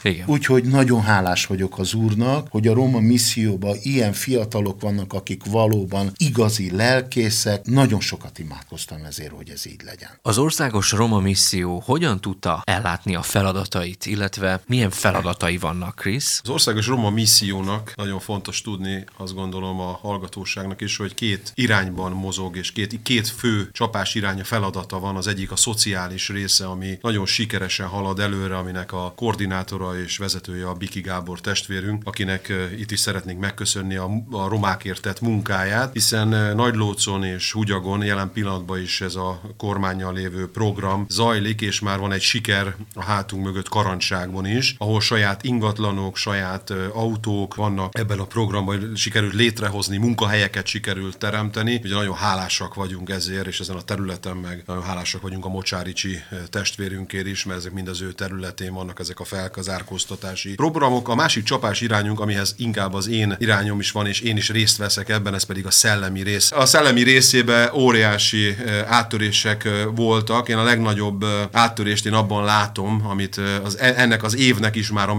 Úgyhogy 0.27 0.65
nagyon 0.65 1.03
hálás 1.03 1.47
vagyok 1.47 1.79
az 1.79 1.95
Úrnak, 1.95 2.49
hogy 2.51 2.67
a 2.67 2.75
Roma 2.75 3.01
misszióban 3.01 3.77
ilyen 3.83 4.13
fiatalok 4.13 4.81
vannak, 4.81 5.13
akik 5.13 5.45
valóban 5.45 6.13
igazi 6.17 6.71
lelkészek. 6.77 7.65
Nagyon 7.65 8.01
sokat 8.01 8.39
imádkoztam 8.39 9.05
ezért, 9.05 9.33
hogy 9.33 9.51
ez 9.51 9.67
így 9.67 9.83
legyen. 9.85 10.11
Az 10.23 10.39
országos 10.39 10.93
Roma 10.93 11.19
misszió 11.19 11.83
hogyan 11.85 12.21
tudta 12.21 12.63
ellátni 12.65 13.15
a 13.15 13.23
feladatait, 13.23 14.07
illetve 14.07 14.61
milyen 14.67 14.91
feladatai 14.91 15.57
vannak 15.57 16.00
Krisz? 16.01 16.41
Az 16.43 16.51
Országos 16.51 16.87
Roma 16.87 17.11
Missziónak 17.11 17.93
nagyon 17.97 18.21
fontos 18.21 18.63
tudni, 18.63 19.05
azt 19.17 19.35
gondolom 19.35 19.81
a 19.81 19.99
hallgatóságnak 20.03 20.81
is, 20.81 20.97
hogy 20.97 21.15
két 21.15 21.53
irányban 21.55 22.13
mozog, 22.13 22.57
és 22.57 22.73
két, 22.73 23.03
két 23.03 23.29
fő 23.29 23.69
csapás 23.73 24.15
iránya 24.15 24.45
feladata 24.45 24.99
van. 24.99 25.17
Az 25.17 25.27
egyik 25.27 25.51
a 25.51 25.57
szociális 25.57 26.29
része, 26.29 26.67
ami 26.67 26.99
nagyon 27.03 27.27
sikeresen 27.27 27.87
halad 27.87 28.19
előre, 28.19 28.57
aminek 28.57 28.93
a 28.93 29.13
koordinátora 29.17 30.01
és 30.01 30.17
vezetője 30.19 30.69
a 30.69 30.75
Biki 30.75 31.01
Gábor 31.01 31.41
testvérünk, 31.41 32.03
akinek 32.07 32.53
itt 32.79 32.91
is 32.91 33.01
szeretnénk 33.01 33.41
megköszönni 33.41 33.97
a, 33.97 34.11
a 34.31 34.49
romákért 34.49 35.03
tett 35.03 35.21
munkáját, 35.21 35.93
hiszen 35.93 36.29
Nagylócon 36.57 37.25
és 37.25 37.53
Hugyagon 37.53 38.05
jelen 38.05 38.33
pillanatban 38.33 38.81
is 38.81 39.01
ez 39.01 39.15
a 39.15 39.41
kormányjal 39.57 40.13
lévő 40.13 40.51
program 40.51 41.07
zajlik, 41.09 41.61
és 41.61 41.81
már 41.81 41.99
van 41.99 42.13
egy 42.13 42.21
siker 42.21 42.77
a 42.95 43.03
hátunk 43.03 43.45
mögött 43.45 43.69
Karancságban 43.69 44.47
is, 44.47 44.75
ahol 44.79 45.01
saját 45.01 45.43
ingatlanok, 45.91 46.17
saját 46.17 46.73
autók 46.93 47.55
vannak 47.55 47.99
ebben 47.99 48.19
a 48.19 48.25
programban, 48.25 48.93
sikerült 48.95 49.33
létrehozni, 49.33 49.97
munkahelyeket 49.97 50.67
sikerült 50.67 51.19
teremteni. 51.19 51.81
Ugye 51.85 51.95
nagyon 51.95 52.15
hálásak 52.15 52.75
vagyunk 52.75 53.11
ezért, 53.11 53.47
és 53.47 53.61
ezen 53.61 53.77
a 53.77 53.83
területen 53.83 54.37
meg 54.37 54.63
nagyon 54.67 54.83
hálásak 54.83 55.23
vagyunk 55.23 55.45
a 55.45 55.49
Mocsáricsi 55.49 56.21
testvérünkért 56.51 57.27
is, 57.27 57.45
mert 57.45 57.59
ezek 57.59 57.73
mind 57.73 57.89
az 57.89 58.01
ő 58.01 58.13
területén 58.13 58.73
vannak 58.73 59.01
ezek 59.01 59.21
a 59.21 59.25
felkazárkóztatási 59.25 60.55
programok. 60.55 61.09
A 61.09 61.15
másik 61.15 61.45
csapás 61.45 61.81
irányunk, 61.81 62.21
amihez 62.21 62.55
inkább 62.59 62.95
az 62.95 63.09
én 63.09 63.37
irányom 63.39 63.81
is 63.81 63.91
van, 63.91 64.07
és 64.07 64.21
én 64.21 64.37
is 64.37 64.51
részt 64.51 64.77
veszek 64.77 65.09
ebben, 65.09 65.35
ez 65.35 65.43
pedig 65.43 65.67
a 65.67 65.71
szellemi 65.71 66.23
rész. 66.23 66.53
A 66.53 66.67
szellemi 66.67 67.03
részében 67.03 67.71
óriási 67.75 68.57
áttörések 68.87 69.69
voltak. 69.95 70.49
Én 70.49 70.57
a 70.57 70.63
legnagyobb 70.63 71.25
áttörést 71.53 72.07
én 72.07 72.13
abban 72.13 72.45
látom, 72.45 73.03
amit 73.09 73.41
az, 73.65 73.79
e, 73.79 73.95
ennek 73.97 74.23
az 74.23 74.37
évnek 74.37 74.77
is 74.77 74.91
már 74.91 75.09
a 75.09 75.15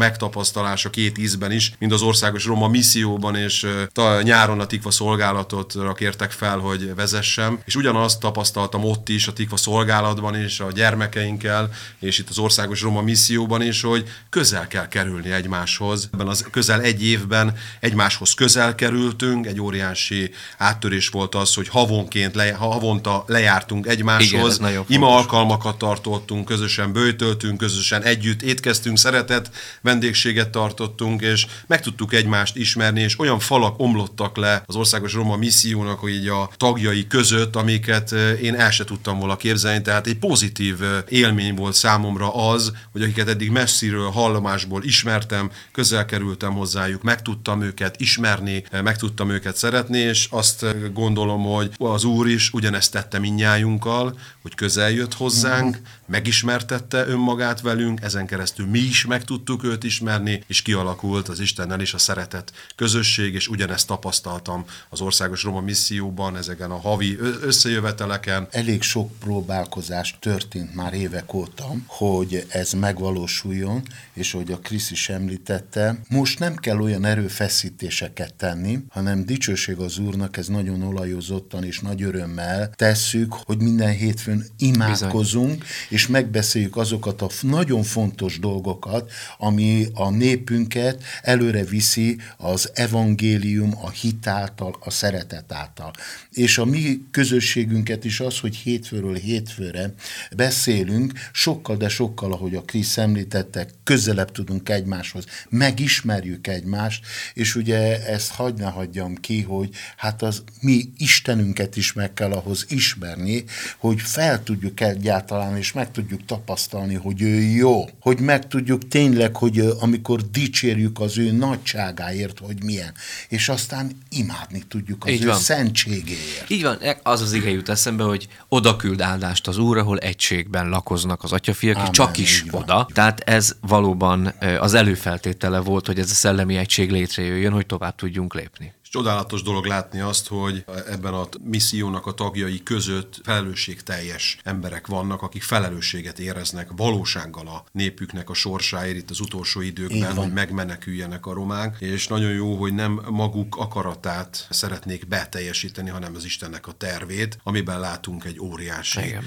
megtapasztalása 0.61 0.89
két 0.89 1.17
ízben 1.17 1.51
is, 1.51 1.73
mind 1.79 1.91
az 1.91 2.01
országos 2.01 2.45
Roma 2.45 2.67
misszióban, 2.67 3.35
és 3.35 3.67
ta, 3.91 4.21
nyáron 4.21 4.59
a 4.59 4.65
Tikva 4.65 4.91
szolgálatot 4.91 5.75
kértek 5.95 6.31
fel, 6.31 6.57
hogy 6.57 6.95
vezessem, 6.95 7.59
és 7.65 7.75
ugyanazt 7.75 8.19
tapasztaltam 8.19 8.83
ott 8.83 9.09
is, 9.09 9.27
a 9.27 9.33
Tikva 9.33 9.57
szolgálatban 9.57 10.43
is, 10.43 10.59
a 10.59 10.71
gyermekeinkkel, 10.71 11.69
és 11.99 12.19
itt 12.19 12.29
az 12.29 12.37
országos 12.37 12.81
Roma 12.81 13.01
misszióban 13.01 13.61
is, 13.61 13.81
hogy 13.81 14.07
közel 14.29 14.67
kell 14.67 14.87
kerülni 14.87 15.31
egymáshoz. 15.31 16.09
Ebben 16.13 16.27
az 16.27 16.45
közel 16.51 16.81
egy 16.81 17.03
évben 17.03 17.53
egymáshoz 17.79 18.33
közel 18.33 18.75
kerültünk, 18.75 19.45
egy 19.45 19.61
óriási 19.61 20.31
áttörés 20.57 21.09
volt 21.09 21.35
az, 21.35 21.53
hogy 21.53 21.67
havonként, 21.67 22.35
le, 22.35 22.53
havonta 22.53 23.23
lejártunk 23.27 23.87
egymáshoz, 23.87 24.59
Igen, 24.59 24.83
ima 24.87 25.15
alkalmakat 25.15 25.77
tartottunk, 25.77 26.45
közösen 26.45 26.91
bőtöltünk, 26.91 27.57
közösen 27.57 28.01
együtt 28.03 28.41
étkeztünk, 28.41 28.97
szeretett 28.97 29.49
vendégséget 29.81 30.50
tartottunk, 30.51 31.21
és 31.21 31.47
meg 31.67 31.81
tudtuk 31.81 32.13
egymást 32.13 32.55
ismerni, 32.55 33.01
és 33.01 33.19
olyan 33.19 33.39
falak 33.39 33.79
omlottak 33.79 34.37
le 34.37 34.63
az 34.65 34.75
Országos 34.75 35.13
Roma 35.13 35.35
Missziónak, 35.35 35.99
hogy 35.99 36.11
így 36.11 36.27
a 36.27 36.49
tagjai 36.57 37.07
között, 37.07 37.55
amiket 37.55 38.11
én 38.41 38.55
el 38.55 38.71
se 38.71 38.83
tudtam 38.83 39.19
volna 39.19 39.35
képzelni, 39.35 39.81
tehát 39.81 40.07
egy 40.07 40.17
pozitív 40.17 40.79
élmény 41.09 41.55
volt 41.55 41.73
számomra 41.73 42.49
az, 42.49 42.71
hogy 42.91 43.01
akiket 43.01 43.27
eddig 43.27 43.49
messziről, 43.49 44.09
hallomásból 44.09 44.83
ismertem, 44.83 45.51
közel 45.71 46.05
kerültem 46.05 46.53
hozzájuk, 46.53 47.03
meg 47.03 47.21
tudtam 47.21 47.61
őket 47.61 47.99
ismerni, 47.99 48.63
meg 48.83 48.97
tudtam 48.97 49.29
őket 49.29 49.55
szeretni, 49.55 49.97
és 49.97 50.27
azt 50.29 50.65
gondolom, 50.93 51.43
hogy 51.43 51.71
az 51.77 52.03
Úr 52.03 52.27
is 52.27 52.53
ugyanezt 52.53 52.91
tette 52.91 53.19
minnyájunkkal, 53.19 54.17
hogy 54.41 54.55
közel 54.55 54.91
jött 54.91 55.13
hozzánk, 55.13 55.79
megismertette 56.07 57.07
önmagát 57.07 57.61
velünk, 57.61 58.01
ezen 58.01 58.25
keresztül 58.25 58.65
mi 58.65 58.79
is 58.79 59.05
meg 59.05 59.23
tudtuk 59.23 59.63
őt 59.63 59.83
ismerni, 59.83 60.40
és 60.47 60.61
kialakult 60.61 61.27
az 61.27 61.39
Istennel 61.39 61.79
is 61.79 61.93
a 61.93 61.97
szeretet 61.97 62.51
közösség, 62.75 63.33
és 63.33 63.47
ugyanezt 63.47 63.87
tapasztaltam 63.87 64.65
az 64.89 65.01
Országos 65.01 65.43
Roma 65.43 65.59
Misszióban, 65.59 66.37
ezeken 66.37 66.71
a 66.71 66.79
havi 66.79 67.17
összejöveteleken. 67.41 68.47
Elég 68.51 68.81
sok 68.81 69.11
próbálkozás 69.19 70.15
történt 70.19 70.75
már 70.75 70.93
évek 70.93 71.33
óta, 71.33 71.71
hogy 71.85 72.45
ez 72.49 72.71
megvalósuljon, 72.71 73.81
és 74.13 74.31
hogy 74.31 74.51
a 74.51 74.59
Krisz 74.59 74.91
is 74.91 75.09
említette, 75.09 75.99
most 76.09 76.39
nem 76.39 76.55
kell 76.55 76.79
olyan 76.79 77.05
erőfeszítéseket 77.05 78.33
tenni, 78.33 78.79
hanem 78.89 79.25
dicsőség 79.25 79.77
az 79.77 79.97
Úrnak, 79.97 80.37
ez 80.37 80.47
nagyon 80.47 80.83
olajozottan 80.83 81.63
és 81.63 81.79
nagy 81.79 82.03
örömmel 82.03 82.71
tesszük, 82.75 83.33
hogy 83.33 83.57
minden 83.61 83.91
hétfőn 83.91 84.45
imádkozunk, 84.57 85.49
Bizony. 85.49 85.67
és 85.89 86.07
megbeszéljük 86.07 86.77
azokat 86.77 87.21
a 87.21 87.29
nagyon 87.41 87.83
fontos 87.83 88.39
dolgokat, 88.39 89.11
ami 89.37 89.87
a 89.93 90.09
népünket 90.31 91.03
előre 91.21 91.63
viszi 91.63 92.17
az 92.37 92.71
evangélium, 92.73 93.73
a 93.81 93.89
hit 93.89 94.27
által, 94.27 94.75
a 94.79 94.89
szeretet 94.89 95.51
által. 95.51 95.91
És 96.31 96.57
a 96.57 96.65
mi 96.65 97.01
közösségünket 97.11 98.05
is 98.05 98.19
az, 98.19 98.39
hogy 98.39 98.55
hétfőről 98.55 99.15
hétfőre 99.15 99.93
beszélünk, 100.35 101.11
sokkal, 101.31 101.77
de 101.77 101.89
sokkal, 101.89 102.33
ahogy 102.33 102.55
a 102.55 102.61
Krisz 102.61 102.97
említette, 102.97 103.67
közelebb 103.83 104.31
tudunk 104.31 104.69
egymáshoz, 104.69 105.25
megismerjük 105.49 106.47
egymást, 106.47 107.05
és 107.33 107.55
ugye 107.55 108.05
ezt 108.05 108.31
hagyd 108.31 108.59
ne 108.59 108.65
hagyjam 108.65 109.15
ki, 109.15 109.41
hogy 109.41 109.69
hát 109.97 110.21
az 110.21 110.43
mi 110.61 110.89
Istenünket 110.97 111.75
is 111.75 111.93
meg 111.93 112.13
kell 112.13 112.31
ahhoz 112.31 112.65
ismerni, 112.69 113.43
hogy 113.77 114.01
fel 114.01 114.43
tudjuk 114.43 114.79
egyáltalán, 114.79 115.57
és 115.57 115.71
meg 115.71 115.91
tudjuk 115.91 116.25
tapasztalni, 116.25 116.95
hogy 116.95 117.21
ő 117.21 117.41
jó, 117.41 117.85
hogy 117.99 118.19
meg 118.19 118.47
tudjuk 118.47 118.87
tényleg, 118.87 119.35
hogy 119.35 119.59
amikor 119.79 120.20
dicsérjük 120.31 120.99
az 120.99 121.17
ő 121.17 121.31
nagyságáért, 121.31 122.39
hogy 122.39 122.63
milyen, 122.63 122.93
és 123.27 123.49
aztán 123.49 123.91
imádni 124.09 124.63
tudjuk 124.67 125.05
az 125.05 125.11
Így 125.11 125.23
ő 125.23 125.27
van. 125.27 125.37
szentségéért. 125.37 126.49
Így 126.49 126.61
van, 126.63 126.77
e, 126.81 126.99
az 127.03 127.21
az 127.21 127.33
ige 127.33 127.49
jut 127.49 127.69
eszembe, 127.69 128.03
hogy 128.03 128.27
oda 128.47 128.75
küld 128.75 129.01
áldást 129.01 129.47
az 129.47 129.57
Úr, 129.57 129.77
ahol 129.77 129.97
egységben 129.97 130.69
lakoznak 130.69 131.23
az 131.23 131.31
atyafiak, 131.31 131.77
Amen, 131.77 131.91
csak 131.91 132.17
is 132.17 132.43
oda. 132.51 132.87
Tehát 132.93 133.19
ez 133.19 133.55
valóban 133.61 134.33
az 134.59 134.73
előfeltétele 134.73 135.59
volt, 135.59 135.85
hogy 135.85 135.99
ez 135.99 136.11
a 136.11 136.13
szellemi 136.13 136.57
egység 136.57 136.91
létrejöjjön, 136.91 137.51
hogy 137.51 137.65
tovább 137.65 137.95
tudjunk 137.95 138.33
lépni. 138.33 138.73
Csodálatos 138.91 139.41
dolog 139.41 139.65
látni 139.65 139.99
azt, 139.99 140.27
hogy 140.27 140.65
ebben 140.87 141.13
a 141.13 141.27
missziónak 141.43 142.05
a 142.05 142.13
tagjai 142.13 142.63
között 142.63 143.19
felelősségteljes 143.23 144.37
emberek 144.43 144.87
vannak, 144.87 145.21
akik 145.21 145.43
felelősséget 145.43 146.19
éreznek 146.19 146.69
valósággal 146.75 147.47
a 147.47 147.63
népüknek 147.71 148.29
a 148.29 148.33
sorsáért 148.33 148.97
itt 148.97 149.09
az 149.09 149.19
utolsó 149.19 149.61
időkben, 149.61 150.15
hogy 150.15 150.33
megmeneküljenek 150.33 151.25
a 151.25 151.33
románk, 151.33 151.75
és 151.79 152.07
nagyon 152.07 152.31
jó, 152.31 152.55
hogy 152.55 152.73
nem 152.73 153.01
maguk 153.09 153.55
akaratát 153.57 154.47
szeretnék 154.49 155.07
beteljesíteni, 155.07 155.89
hanem 155.89 156.15
az 156.15 156.25
Istennek 156.25 156.67
a 156.67 156.71
tervét, 156.71 157.37
amiben 157.43 157.79
látunk 157.79 158.25
egy 158.25 158.39
óriási 158.39 158.99
Igen. 158.99 159.23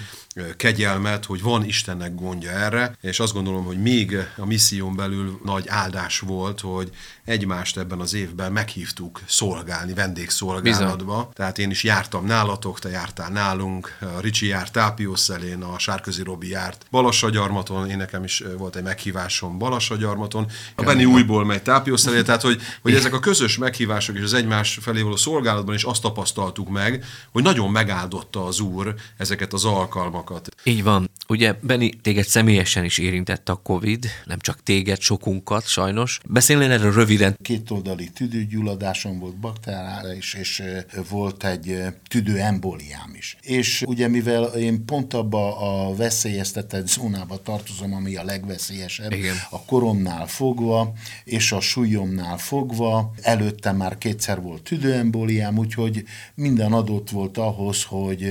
kegyelmet, 0.56 1.24
hogy 1.24 1.42
van 1.42 1.64
Istennek 1.64 2.14
gondja 2.14 2.50
erre, 2.50 2.96
és 3.00 3.20
azt 3.20 3.32
gondolom, 3.32 3.64
hogy 3.64 3.82
még 3.82 4.16
a 4.36 4.46
misszión 4.46 4.96
belül 4.96 5.40
nagy 5.44 5.68
áldás 5.68 6.18
volt, 6.18 6.60
hogy 6.60 6.90
egymást 7.24 7.78
ebben 7.78 8.00
az 8.00 8.14
évben 8.14 8.52
meghívtuk 8.52 9.20
szól 9.26 9.52
szolgálni, 9.54 9.94
vendégszolgálatba. 9.94 11.04
Bizony. 11.04 11.28
Tehát 11.32 11.58
én 11.58 11.70
is 11.70 11.84
jártam 11.84 12.26
nálatok, 12.26 12.78
te 12.78 12.88
jártál 12.88 13.30
nálunk, 13.30 13.98
Ricsi 14.20 14.46
járt 14.46 14.72
Tápiószelén, 14.72 15.62
a 15.62 15.78
Sárközi 15.78 16.22
Robi 16.22 16.48
járt 16.48 16.86
Balassagyarmaton, 16.90 17.90
én 17.90 17.96
nekem 17.96 18.24
is 18.24 18.42
volt 18.58 18.76
egy 18.76 18.82
meghívásom 18.82 19.58
Balassagyarmaton. 19.58 20.46
A 20.74 20.82
Benni 20.82 21.04
újból 21.04 21.44
megy 21.44 21.62
Tápiószelé, 21.62 22.22
tehát 22.22 22.42
hogy, 22.42 22.60
hogy 22.82 22.94
ezek 22.94 23.14
a 23.14 23.18
közös 23.18 23.58
meghívások 23.58 24.16
és 24.16 24.22
az 24.22 24.34
egymás 24.34 24.78
felé 24.82 25.00
való 25.00 25.16
szolgálatban 25.16 25.74
is 25.74 25.84
azt 25.84 26.02
tapasztaltuk 26.02 26.68
meg, 26.68 27.04
hogy 27.32 27.42
nagyon 27.42 27.70
megáldotta 27.70 28.44
az 28.44 28.60
Úr 28.60 28.94
ezeket 29.16 29.52
az 29.52 29.64
alkalmakat. 29.64 30.48
Így 30.62 30.82
van. 30.82 31.10
Ugye, 31.28 31.54
Beni, 31.60 31.90
téged 32.02 32.24
személyesen 32.26 32.84
is 32.84 32.98
érintette 32.98 33.52
a 33.52 33.56
Covid, 33.56 34.06
nem 34.24 34.38
csak 34.38 34.62
téged, 34.62 35.00
sokunkat 35.00 35.66
sajnos. 35.66 36.20
Beszélnél 36.28 36.70
erről 36.70 36.92
röviden? 36.92 37.36
Kétoldali 37.42 38.10
tüdőgyulladásom 38.10 39.18
volt, 39.18 39.36
bakterára 39.36 40.12
is, 40.12 40.34
és 40.34 40.62
volt 41.08 41.44
egy 41.44 41.82
tüdőemboliám 42.08 43.14
is. 43.16 43.36
És 43.40 43.82
ugye 43.86 44.08
mivel 44.08 44.44
én 44.44 44.84
pont 44.84 45.14
abba 45.14 45.56
a 45.56 45.94
veszélyeztetett 45.94 46.88
zónába 46.88 47.42
tartozom, 47.42 47.94
ami 47.94 48.16
a 48.16 48.24
legveszélyesebb, 48.24 49.12
Igen. 49.12 49.34
a 49.50 49.64
koromnál 49.64 50.26
fogva, 50.26 50.92
és 51.24 51.52
a 51.52 51.60
súlyomnál 51.60 52.38
fogva, 52.38 53.14
előtte 53.22 53.72
már 53.72 53.98
kétszer 53.98 54.40
volt 54.40 54.62
tüdőemboliám, 54.62 55.58
úgyhogy 55.58 56.04
minden 56.34 56.72
adott 56.72 57.10
volt 57.10 57.38
ahhoz, 57.38 57.82
hogy 57.82 58.30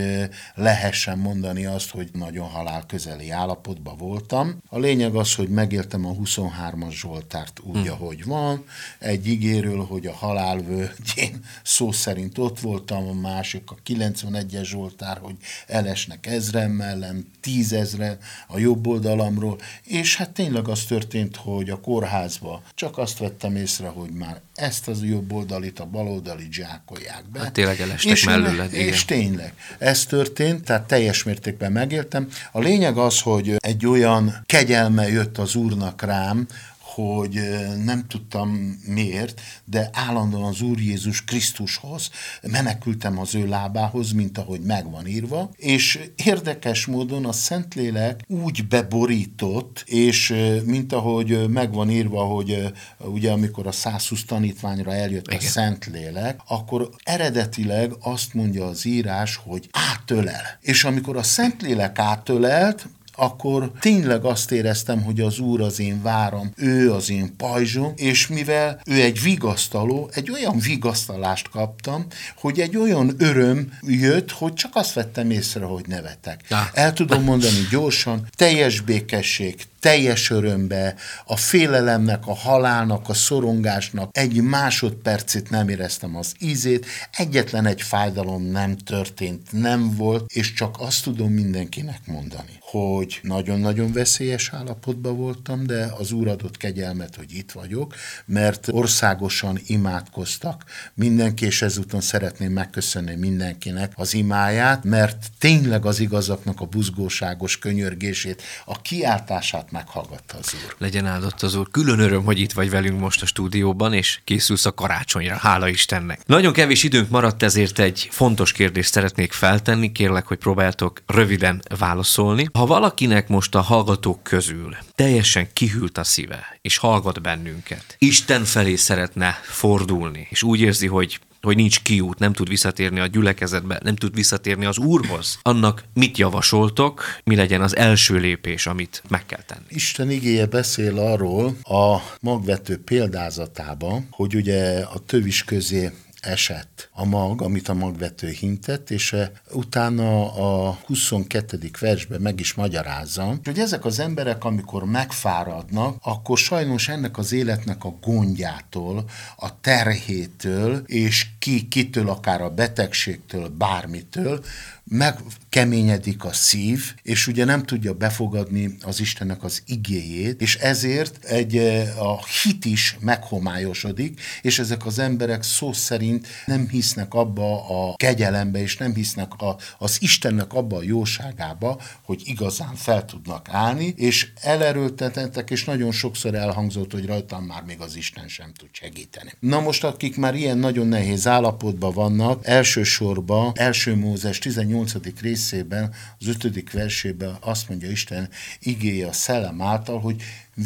lehessen 0.55 1.17
mondani 1.17 1.65
azt, 1.65 1.89
hogy 1.89 2.09
nagyon 2.13 2.47
halál 2.47 2.82
közeli 2.85 3.29
állapotban 3.29 3.97
voltam. 3.97 4.57
A 4.69 4.79
lényeg 4.79 5.15
az, 5.15 5.35
hogy 5.35 5.49
megéltem 5.49 6.05
a 6.05 6.11
23-as 6.11 6.91
Zsoltárt 6.91 7.59
úgy, 7.63 7.85
hm. 7.85 7.91
ahogy 7.91 8.25
van, 8.25 8.63
egy 8.99 9.27
ígéről, 9.27 9.85
hogy 9.85 10.05
a 10.05 10.13
halálvő 10.13 10.91
én 11.15 11.45
szó 11.63 11.91
szerint 11.91 12.37
ott 12.37 12.59
voltam, 12.59 13.07
a 13.07 13.13
másik 13.13 13.71
a 13.71 13.75
91-es 13.85 14.63
Zsoltár, 14.63 15.17
hogy 15.17 15.35
elesnek 15.67 16.25
ezren 16.25 16.71
mellem, 16.71 17.31
tízezre 17.41 18.17
a 18.47 18.57
jobb 18.57 18.87
oldalamról, 18.87 19.57
és 19.83 20.17
hát 20.17 20.29
tényleg 20.29 20.67
az 20.67 20.83
történt, 20.83 21.35
hogy 21.35 21.69
a 21.69 21.79
kórházba 21.79 22.61
csak 22.75 22.97
azt 22.97 23.17
vettem 23.17 23.55
észre, 23.55 23.87
hogy 23.87 24.09
már 24.09 24.41
ezt 24.55 24.87
az 24.87 25.03
jobb 25.03 25.33
oldalit, 25.33 25.79
a 25.79 25.85
bal 25.85 26.07
oldalit 26.07 26.53
zsákolják 26.53 27.23
be. 27.31 27.39
Hát 27.39 27.51
tényleg 27.51 27.79
elestek 27.79 28.11
és, 28.11 28.25
mellőled, 28.25 28.73
És 28.73 29.05
tényleg, 29.05 29.53
ez 29.77 30.05
történt, 30.05 30.63
tehát 30.63 30.87
teljes 30.87 31.23
mértékben 31.23 31.71
megéltem. 31.71 32.27
A 32.51 32.59
lényeg 32.59 32.97
az, 32.97 33.21
hogy 33.21 33.55
egy 33.57 33.85
olyan 33.85 34.43
kegyelme 34.45 35.09
jött 35.09 35.37
az 35.37 35.55
úrnak 35.55 36.01
rám, 36.01 36.47
hogy 36.95 37.39
nem 37.83 38.07
tudtam 38.07 38.49
miért, 38.85 39.41
de 39.65 39.89
állandóan 39.93 40.43
az 40.43 40.61
Úr 40.61 40.79
Jézus 40.79 41.23
Krisztushoz 41.23 42.09
menekültem 42.41 43.19
az 43.19 43.35
ő 43.35 43.47
lábához, 43.47 44.11
mint 44.11 44.37
ahogy 44.37 44.61
megvan 44.61 45.07
írva, 45.07 45.49
és 45.55 45.99
érdekes 46.15 46.85
módon 46.85 47.25
a 47.25 47.31
Szentlélek 47.31 48.23
úgy 48.27 48.67
beborított, 48.67 49.83
és 49.87 50.33
mint 50.65 50.93
ahogy 50.93 51.49
megvan 51.49 51.89
írva, 51.89 52.23
hogy 52.23 52.73
ugye 52.97 53.31
amikor 53.31 53.67
a 53.67 53.71
120 53.71 54.23
tanítványra 54.25 54.93
eljött 54.93 55.27
Igen. 55.27 55.39
a 55.39 55.41
Szentlélek, 55.41 56.39
akkor 56.47 56.89
eredetileg 57.03 57.91
azt 57.99 58.33
mondja 58.33 58.65
az 58.65 58.85
írás, 58.85 59.35
hogy 59.35 59.69
átölel. 59.71 60.57
És 60.61 60.83
amikor 60.83 61.17
a 61.17 61.23
Szentlélek 61.23 61.99
átölelt, 61.99 62.87
akkor 63.15 63.71
tényleg 63.79 64.25
azt 64.25 64.51
éreztem, 64.51 65.03
hogy 65.03 65.19
az 65.19 65.39
Úr 65.39 65.61
az 65.61 65.79
én 65.79 66.01
váram, 66.01 66.51
ő 66.55 66.91
az 66.93 67.09
én 67.09 67.35
pajzsom, 67.37 67.93
és 67.95 68.27
mivel 68.27 68.81
ő 68.85 69.01
egy 69.01 69.21
vigasztaló, 69.21 70.09
egy 70.13 70.31
olyan 70.31 70.59
vigasztalást 70.59 71.49
kaptam, 71.49 72.05
hogy 72.35 72.59
egy 72.59 72.77
olyan 72.77 73.15
öröm 73.17 73.77
jött, 73.81 74.31
hogy 74.31 74.53
csak 74.53 74.71
azt 74.75 74.93
vettem 74.93 75.29
észre, 75.29 75.65
hogy 75.65 75.85
nevetek. 75.87 76.41
El 76.73 76.93
tudom 76.93 77.23
mondani 77.23 77.67
gyorsan, 77.71 78.27
teljes 78.35 78.81
békesség, 78.81 79.55
teljes 79.83 80.29
örömbe, 80.29 80.95
a 81.25 81.35
félelemnek, 81.35 82.27
a 82.27 82.35
halálnak, 82.35 83.09
a 83.09 83.13
szorongásnak 83.13 84.17
egy 84.17 84.41
másodpercit 84.41 85.49
nem 85.49 85.69
éreztem 85.69 86.15
az 86.15 86.33
ízét, 86.39 86.85
egyetlen 87.11 87.65
egy 87.65 87.81
fájdalom 87.81 88.43
nem 88.43 88.77
történt, 88.77 89.51
nem 89.51 89.95
volt, 89.95 90.31
és 90.31 90.53
csak 90.53 90.75
azt 90.79 91.03
tudom 91.03 91.31
mindenkinek 91.31 91.99
mondani, 92.05 92.57
hogy 92.59 93.19
nagyon-nagyon 93.21 93.91
veszélyes 93.91 94.49
állapotban 94.53 95.17
voltam, 95.17 95.65
de 95.65 95.93
az 95.97 96.11
Úr 96.11 96.27
adott 96.27 96.57
kegyelmet, 96.57 97.15
hogy 97.15 97.33
itt 97.33 97.51
vagyok, 97.51 97.95
mert 98.25 98.67
országosan 98.71 99.59
imádkoztak. 99.65 100.63
Mindenki, 100.93 101.45
és 101.45 101.61
ezúton 101.61 102.01
szeretném 102.01 102.51
megköszönni 102.51 103.15
mindenkinek 103.15 103.91
az 103.95 104.13
imáját, 104.13 104.83
mert 104.83 105.27
tényleg 105.39 105.85
az 105.85 105.99
igazaknak 105.99 106.61
a 106.61 106.65
buzgóságos 106.65 107.59
könyörgését, 107.59 108.41
a 108.65 108.81
kiáltását 108.81 109.71
meghallgatta 109.73 110.37
az 110.37 110.55
Úr. 110.65 110.75
Legyen 110.77 111.05
áldott 111.05 111.41
az 111.41 111.55
Úr. 111.55 111.67
Külön 111.71 111.99
öröm, 111.99 112.23
hogy 112.23 112.39
itt 112.39 112.51
vagy 112.51 112.69
velünk 112.69 112.99
most 112.99 113.21
a 113.21 113.25
stúdióban, 113.25 113.93
és 113.93 114.19
készülsz 114.23 114.65
a 114.65 114.73
karácsonyra. 114.73 115.35
Hála 115.35 115.67
Istennek. 115.67 116.19
Nagyon 116.25 116.53
kevés 116.53 116.83
időnk 116.83 117.09
maradt, 117.09 117.43
ezért 117.43 117.79
egy 117.79 118.07
fontos 118.11 118.51
kérdést 118.51 118.91
szeretnék 118.91 119.31
feltenni. 119.31 119.91
Kérlek, 119.91 120.27
hogy 120.27 120.37
próbáltok 120.37 121.01
röviden 121.05 121.61
válaszolni. 121.79 122.47
Ha 122.53 122.65
valakinek 122.65 123.27
most 123.27 123.55
a 123.55 123.61
hallgatók 123.61 124.23
közül 124.23 124.75
teljesen 124.95 125.47
kihűlt 125.53 125.97
a 125.97 126.03
szíve, 126.03 126.57
és 126.61 126.77
hallgat 126.77 127.21
bennünket, 127.21 127.95
Isten 127.97 128.43
felé 128.43 128.75
szeretne 128.75 129.39
fordulni, 129.43 130.27
és 130.29 130.43
úgy 130.43 130.59
érzi, 130.61 130.87
hogy 130.87 131.19
hogy 131.45 131.55
nincs 131.55 131.81
kiút, 131.81 132.19
nem 132.19 132.33
tud 132.33 132.47
visszatérni 132.47 132.99
a 132.99 133.07
gyülekezetbe, 133.07 133.79
nem 133.83 133.95
tud 133.95 134.15
visszatérni 134.15 134.65
az 134.65 134.77
Úrhoz, 134.77 135.39
annak 135.41 135.83
mit 135.93 136.17
javasoltok, 136.17 137.03
mi 137.23 137.35
legyen 137.35 137.61
az 137.61 137.75
első 137.75 138.17
lépés, 138.17 138.67
amit 138.67 139.03
meg 139.09 139.25
kell 139.25 139.41
tenni? 139.41 139.65
Isten 139.69 140.11
igéje 140.11 140.45
beszél 140.45 140.97
arról 140.99 141.55
a 141.63 141.97
magvető 142.19 142.77
példázatában, 142.77 144.07
hogy 144.09 144.35
ugye 144.35 144.79
a 144.79 144.99
tövis 145.05 145.43
közé 145.43 145.91
esett 146.25 146.89
a 146.91 147.05
mag, 147.05 147.41
amit 147.41 147.67
a 147.67 147.73
magvető 147.73 148.29
hintett, 148.29 148.89
és 148.89 149.13
eh, 149.13 149.29
utána 149.51 150.33
a 150.33 150.77
22. 150.85 151.71
versben 151.79 152.21
meg 152.21 152.39
is 152.39 152.53
magyarázza, 152.53 153.35
hogy 153.43 153.59
ezek 153.59 153.85
az 153.85 153.99
emberek, 153.99 154.43
amikor 154.43 154.85
megfáradnak, 154.85 155.97
akkor 156.01 156.37
sajnos 156.37 156.89
ennek 156.89 157.17
az 157.17 157.31
életnek 157.31 157.83
a 157.83 157.95
gondjától, 158.01 159.05
a 159.37 159.59
terhétől, 159.61 160.83
és 160.85 161.27
ki, 161.39 161.67
kitől, 161.67 162.09
akár 162.09 162.41
a 162.41 162.49
betegségtől, 162.49 163.47
bármitől, 163.47 164.43
megkeményedik 164.85 166.23
a 166.23 166.33
szív, 166.33 166.93
és 167.01 167.27
ugye 167.27 167.45
nem 167.45 167.63
tudja 167.63 167.93
befogadni 167.93 168.75
az 168.81 168.99
Istennek 168.99 169.43
az 169.43 169.63
igéjét, 169.65 170.41
és 170.41 170.55
ezért 170.55 171.23
egy, 171.23 171.57
eh, 171.57 172.01
a 172.01 172.19
hit 172.43 172.65
is 172.65 172.97
meghomályosodik, 172.99 174.21
és 174.41 174.59
ezek 174.59 174.85
az 174.85 174.99
emberek 174.99 175.43
szó 175.43 175.73
szerint 175.73 176.27
nem 176.45 176.67
hisznek 176.69 177.13
abba 177.13 177.67
a 177.69 177.95
kegyelembe, 177.95 178.61
és 178.61 178.77
nem 178.77 178.93
hisznek 178.93 179.33
a, 179.37 179.57
az 179.77 179.97
Istennek 180.01 180.53
abba 180.53 180.77
a 180.77 180.83
jóságába, 180.83 181.81
hogy 182.01 182.21
igazán 182.25 182.75
fel 182.75 183.05
tudnak 183.05 183.47
állni, 183.51 183.93
és 183.97 184.31
elerőltetettek, 184.41 185.49
és 185.49 185.63
nagyon 185.63 185.91
sokszor 185.91 186.35
elhangzott, 186.35 186.91
hogy 186.91 187.05
rajtam 187.05 187.43
már 187.43 187.63
még 187.63 187.79
az 187.79 187.95
Isten 187.95 188.27
sem 188.27 188.53
tud 188.53 188.69
segíteni. 188.71 189.31
Na 189.39 189.59
most, 189.59 189.83
akik 189.83 190.17
már 190.17 190.35
ilyen 190.35 190.57
nagyon 190.57 190.87
nehéz 190.87 191.27
állapotban 191.27 191.93
vannak, 191.93 192.47
elsősorban 192.47 193.51
első 193.55 193.95
Mózes 193.95 194.39
18 194.39 194.82
8. 194.83 195.19
részében, 195.21 195.93
az 196.19 196.27
5. 196.27 196.71
versében 196.71 197.37
azt 197.39 197.69
mondja 197.69 197.89
Isten 197.89 198.29
igéje 198.59 199.07
a 199.07 199.13
szellem 199.13 199.61
által, 199.61 199.99
hogy 199.99 200.23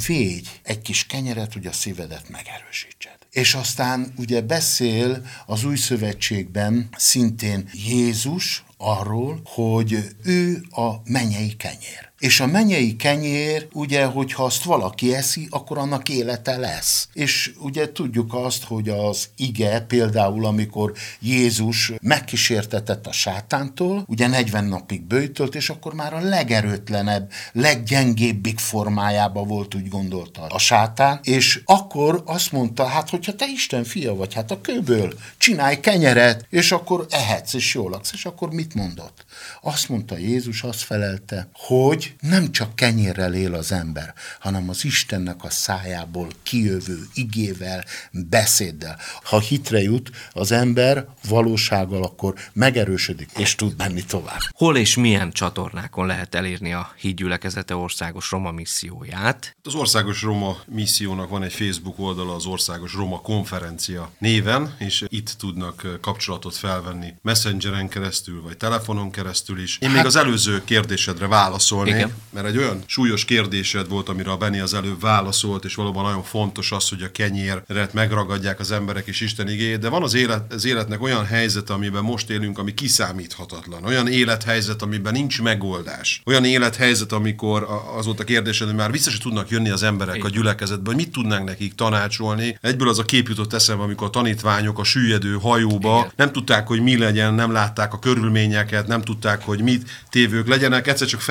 védj 0.08 0.50
egy 0.64 0.82
kis 0.82 1.06
kenyeret, 1.06 1.54
hogy 1.54 1.66
a 1.66 1.72
szívedet 1.72 2.30
megerősítsed. 2.30 3.18
És 3.32 3.54
aztán 3.54 4.14
ugye 4.18 4.42
beszél 4.42 5.26
az 5.46 5.64
új 5.64 5.76
szövetségben 5.76 6.90
szintén 6.98 7.70
Jézus 7.74 8.64
arról, 8.78 9.42
hogy 9.44 10.16
ő 10.24 10.66
a 10.70 11.02
menyei 11.06 11.56
kenyér. 11.56 12.07
És 12.20 12.40
a 12.40 12.48
menyei 12.48 12.96
kenyér, 12.96 13.68
ugye, 13.74 14.06
hogyha 14.06 14.44
azt 14.44 14.64
valaki 14.64 15.16
eszi, 15.16 15.48
akkor 15.50 15.78
annak 15.78 16.10
élete 16.10 16.58
lesz. 16.58 17.08
És 17.14 17.54
ugye 17.60 17.92
tudjuk 17.92 18.34
azt, 18.34 18.64
hogy 18.64 18.90
az 18.90 19.30
ige, 19.36 19.80
például 19.82 20.46
amikor 20.46 20.94
Jézus 21.20 21.92
megkísértetett 22.02 23.08
a 23.08 23.12
sátántól, 23.12 24.04
ugye 24.08 24.28
40 24.28 24.66
napig 24.66 25.02
bőjtölt, 25.02 25.56
és 25.56 25.70
akkor 25.70 25.94
már 25.94 26.14
a 26.14 26.20
legerőtlenebb, 26.20 27.32
leggyengébbik 27.52 28.60
formájába 28.60 29.44
volt, 29.44 29.76
úgy 29.76 29.88
gondolta 29.88 30.42
a 30.42 30.60
sátán, 30.60 31.20
és 31.24 31.62
akkor 31.66 32.24
azt 32.26 32.52
mondta, 32.52 32.86
hát 32.86 33.10
hogyha 33.10 33.36
te 33.36 33.46
Isten 33.46 33.84
fia 33.84 34.16
vagy, 34.16 34.34
hát 34.34 34.52
a 34.52 34.62
kőből 34.62 35.14
csinálj 35.38 35.80
kenyeret, 35.80 36.46
és 36.50 36.72
akkor 36.72 37.06
ehetsz, 37.10 37.54
és 37.54 37.74
jól 37.74 37.90
laksz, 37.90 38.14
és 38.14 38.26
akkor 38.26 38.50
mit 38.50 38.74
mondott? 38.74 39.26
Azt 39.62 39.90
mondta 39.90 40.18
Jézus, 40.18 40.64
azt 40.64 40.82
felelte, 40.82 41.48
hogy 41.54 42.07
nem 42.20 42.52
csak 42.52 42.76
kenyérrel 42.76 43.34
él 43.34 43.54
az 43.54 43.72
ember, 43.72 44.14
hanem 44.40 44.70
az 44.70 44.86
Istennek 44.86 45.44
a 45.44 45.50
szájából 45.50 46.28
kijövő 46.44 47.00
igével, 47.14 47.84
beszéddel. 48.12 49.00
Ha 49.24 49.40
hitre 49.40 49.82
jut 49.82 50.10
az 50.32 50.52
ember 50.52 51.08
valósággal, 51.28 52.04
akkor 52.04 52.34
megerősödik, 52.54 53.30
és 53.38 53.56
tud 53.56 53.74
menni 53.78 54.04
tovább. 54.04 54.40
Hol 54.50 54.78
és 54.78 54.96
milyen 54.96 55.32
csatornákon 55.32 56.06
lehet 56.06 56.36
elérni 56.36 56.74
a 56.74 56.92
hídgyülekezete 56.98 57.76
országos 57.76 58.32
Roma 58.32 58.52
misszióját? 58.52 59.56
Az 59.64 59.76
Országos 59.76 60.22
Roma 60.22 60.58
missziónak 60.66 61.30
van 61.30 61.44
egy 61.44 61.54
Facebook 61.54 62.00
oldala, 62.00 62.36
az 62.36 62.46
Országos 62.46 62.94
Roma 62.94 63.22
konferencia 63.22 64.12
néven, 64.18 64.76
és 64.78 65.06
itt 65.08 65.30
tudnak 65.38 66.00
kapcsolatot 66.02 66.56
felvenni 66.56 67.14
messengeren 67.22 67.88
keresztül, 67.88 68.42
vagy 68.42 68.58
telefonon 68.58 69.12
keresztül 69.12 69.62
is. 69.62 69.78
Én 69.82 69.90
hát, 69.90 69.98
még 69.98 70.06
az 70.06 70.16
előző 70.16 70.64
kérdésedre 70.64 71.28
válaszolnék, 71.28 71.97
igen. 71.98 72.16
mert 72.30 72.48
egy 72.48 72.58
olyan 72.58 72.84
súlyos 72.86 73.26
kérdésed 73.26 73.88
volt, 73.88 74.10
amire 74.10 74.32
a 74.32 74.38
Benni 74.38 74.60
az 74.60 74.74
előbb 74.74 75.02
válaszolt, 75.02 75.66
és 75.66 75.76
valóban 75.76 76.04
nagyon 76.04 76.24
fontos 76.24 76.72
az, 76.72 76.90
hogy 76.90 77.02
a 77.02 77.12
kenyéret 77.12 77.94
megragadják 77.94 78.60
az 78.60 78.72
emberek 78.72 79.08
és 79.08 79.22
Isten 79.22 79.50
igéjét, 79.50 79.80
de 79.80 79.90
van 79.90 80.04
az, 80.04 80.14
élet, 80.14 80.54
az 80.54 80.66
életnek 80.66 81.02
olyan 81.02 81.26
helyzet, 81.26 81.70
amiben 81.70 82.04
most 82.04 82.30
élünk, 82.30 82.58
ami 82.58 82.74
kiszámíthatatlan. 82.74 83.84
Olyan 83.84 84.08
élethelyzet, 84.08 84.82
amiben 84.82 85.14
nincs 85.14 85.42
megoldás. 85.42 86.22
Olyan 86.26 86.46
élethelyzet, 86.46 87.12
amikor 87.12 87.68
az 87.98 88.06
volt 88.06 88.20
a 88.20 88.24
kérdésed, 88.24 88.68
hogy 88.68 88.76
már 88.76 88.92
vissza 88.92 89.10
se 89.10 89.18
tudnak 89.18 89.50
jönni 89.50 89.70
az 89.70 89.84
emberek 89.84 90.16
igen. 90.16 90.28
a 90.28 90.30
gyülekezetbe, 90.30 90.90
hogy 90.90 90.96
mit 90.96 91.12
tudnánk 91.12 91.46
nekik 91.46 91.76
tanácsolni. 91.76 92.58
Egyből 92.62 92.90
az 92.90 93.00
a 93.00 93.04
kép 93.04 93.28
jutott 93.28 93.54
eszembe, 93.54 93.84
amikor 93.84 94.08
a 94.08 94.10
tanítványok 94.10 94.80
a 94.80 94.84
süllyedő 94.84 95.34
hajóba 95.34 95.98
igen. 95.98 96.12
nem 96.16 96.32
tudták, 96.32 96.68
hogy 96.68 96.82
mi 96.82 96.98
legyen, 96.98 97.34
nem 97.34 97.52
látták 97.52 97.94
a 97.94 98.00
körülményeket, 98.00 98.88
nem 98.88 99.02
tudták, 99.02 99.44
hogy 99.44 99.62
mit 99.62 99.90
tévők 100.10 100.48
legyenek, 100.48 100.88
egyszer 100.88 101.08
csak 101.08 101.22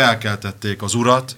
felkeltették 0.57 0.82
az 0.82 0.94
urat, 0.94 1.34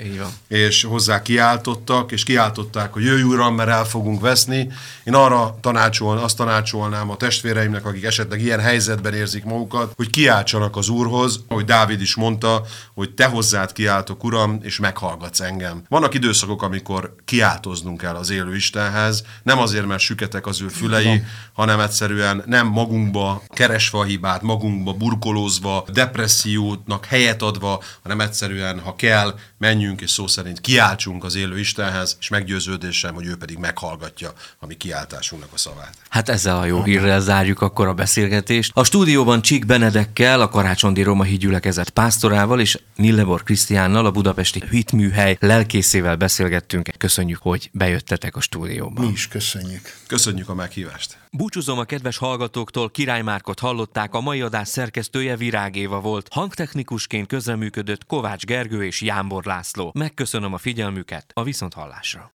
és 0.48 0.82
hozzá 0.82 1.22
kiáltottak, 1.22 2.12
és 2.12 2.22
kiáltották, 2.22 2.92
hogy 2.92 3.04
jöjj 3.04 3.22
uram, 3.22 3.54
mert 3.54 3.68
el 3.68 3.84
fogunk 3.84 4.20
veszni. 4.20 4.70
Én 5.04 5.14
arra 5.14 5.58
tanácsol, 5.60 6.18
azt 6.18 6.36
tanácsolnám 6.36 7.10
a 7.10 7.16
testvéreimnek, 7.16 7.86
akik 7.86 8.04
esetleg 8.04 8.40
ilyen 8.40 8.60
helyzetben 8.60 9.14
érzik 9.14 9.44
magukat, 9.44 9.92
hogy 9.96 10.10
kiáltsanak 10.10 10.76
az 10.76 10.88
úrhoz, 10.88 11.44
hogy 11.48 11.64
Dávid 11.64 12.00
is 12.00 12.14
mondta, 12.14 12.62
hogy 12.94 13.10
te 13.10 13.26
hozzád 13.26 13.72
kiáltok, 13.72 14.24
uram, 14.24 14.58
és 14.62 14.78
meghallgatsz 14.78 15.40
engem. 15.40 15.82
Vannak 15.88 16.14
időszakok, 16.14 16.62
amikor 16.62 17.14
kiáltoznunk 17.24 18.00
kell 18.00 18.14
az 18.14 18.30
élő 18.30 18.54
Istenhez, 18.54 19.22
nem 19.42 19.58
azért, 19.58 19.86
mert 19.86 20.00
süketek 20.00 20.46
az 20.46 20.62
ő 20.62 20.68
fülei, 20.68 21.22
hanem 21.52 21.80
egyszerűen 21.80 22.42
nem 22.46 22.66
magunkba 22.66 23.42
keresve 23.48 23.98
a 23.98 24.04
hibát, 24.04 24.42
magunkba 24.42 24.92
burkolózva, 24.92 25.84
depressziónak 25.92 27.04
helyet 27.04 27.42
adva, 27.42 27.82
hanem 28.02 28.20
egyszerűen, 28.20 28.80
ha 28.80 28.96
kell, 28.96 29.07
kell, 29.08 29.34
menjünk 29.58 30.00
és 30.00 30.10
szó 30.10 30.26
szerint 30.26 30.60
kiáltsunk 30.60 31.24
az 31.24 31.34
élő 31.34 31.58
Istenhez, 31.58 32.16
és 32.20 32.28
meggyőződésem, 32.28 33.14
hogy 33.14 33.26
ő 33.26 33.36
pedig 33.36 33.58
meghallgatja 33.58 34.32
a 34.58 34.66
mi 34.66 34.74
kiáltásunknak 34.74 35.52
a 35.52 35.58
szavát. 35.58 35.94
Hát 36.08 36.28
ezzel 36.28 36.58
a 36.58 36.64
jó 36.64 36.82
hírrel 36.82 37.20
zárjuk 37.20 37.60
akkor 37.60 37.86
a 37.86 37.94
beszélgetést. 37.94 38.70
A 38.74 38.84
stúdióban 38.84 39.42
Csík 39.42 39.66
Benedekkel, 39.66 40.40
a 40.40 40.48
Karácsondi 40.48 41.02
Roma 41.02 41.22
hídgyülekezet 41.22 41.90
pásztorával 41.90 42.60
és 42.60 42.78
Nillebor 42.96 43.42
Krisztiánnal, 43.42 44.06
a 44.06 44.10
budapesti 44.10 44.62
hitműhely 44.70 45.36
lelkészével 45.40 46.16
beszélgettünk. 46.16 46.88
Köszönjük, 46.98 47.38
hogy 47.42 47.70
bejöttetek 47.72 48.36
a 48.36 48.40
stúdióba. 48.40 49.00
Mi 49.00 49.08
is 49.08 49.28
köszönjük. 49.28 49.94
Köszönjük 50.06 50.48
a 50.48 50.54
meghívást. 50.54 51.18
Búcsúzom 51.32 51.78
a 51.78 51.84
kedves 51.84 52.16
hallgatóktól, 52.16 52.90
Király 52.90 53.22
Márkot 53.22 53.58
hallották, 53.58 54.14
a 54.14 54.20
mai 54.20 54.40
adás 54.40 54.68
szerkesztője 54.68 55.36
Virág 55.36 55.76
Éva 55.76 56.00
volt. 56.00 56.28
Hangtechnikusként 56.30 57.26
közreműködött 57.26 58.06
Kovács 58.06 58.44
Gergő 58.44 58.84
és 58.84 59.00
Jámbor 59.00 59.44
László. 59.44 59.92
Megköszönöm 59.94 60.52
a 60.52 60.58
figyelmüket, 60.58 61.30
a 61.34 61.42
viszonthallásra. 61.42 62.26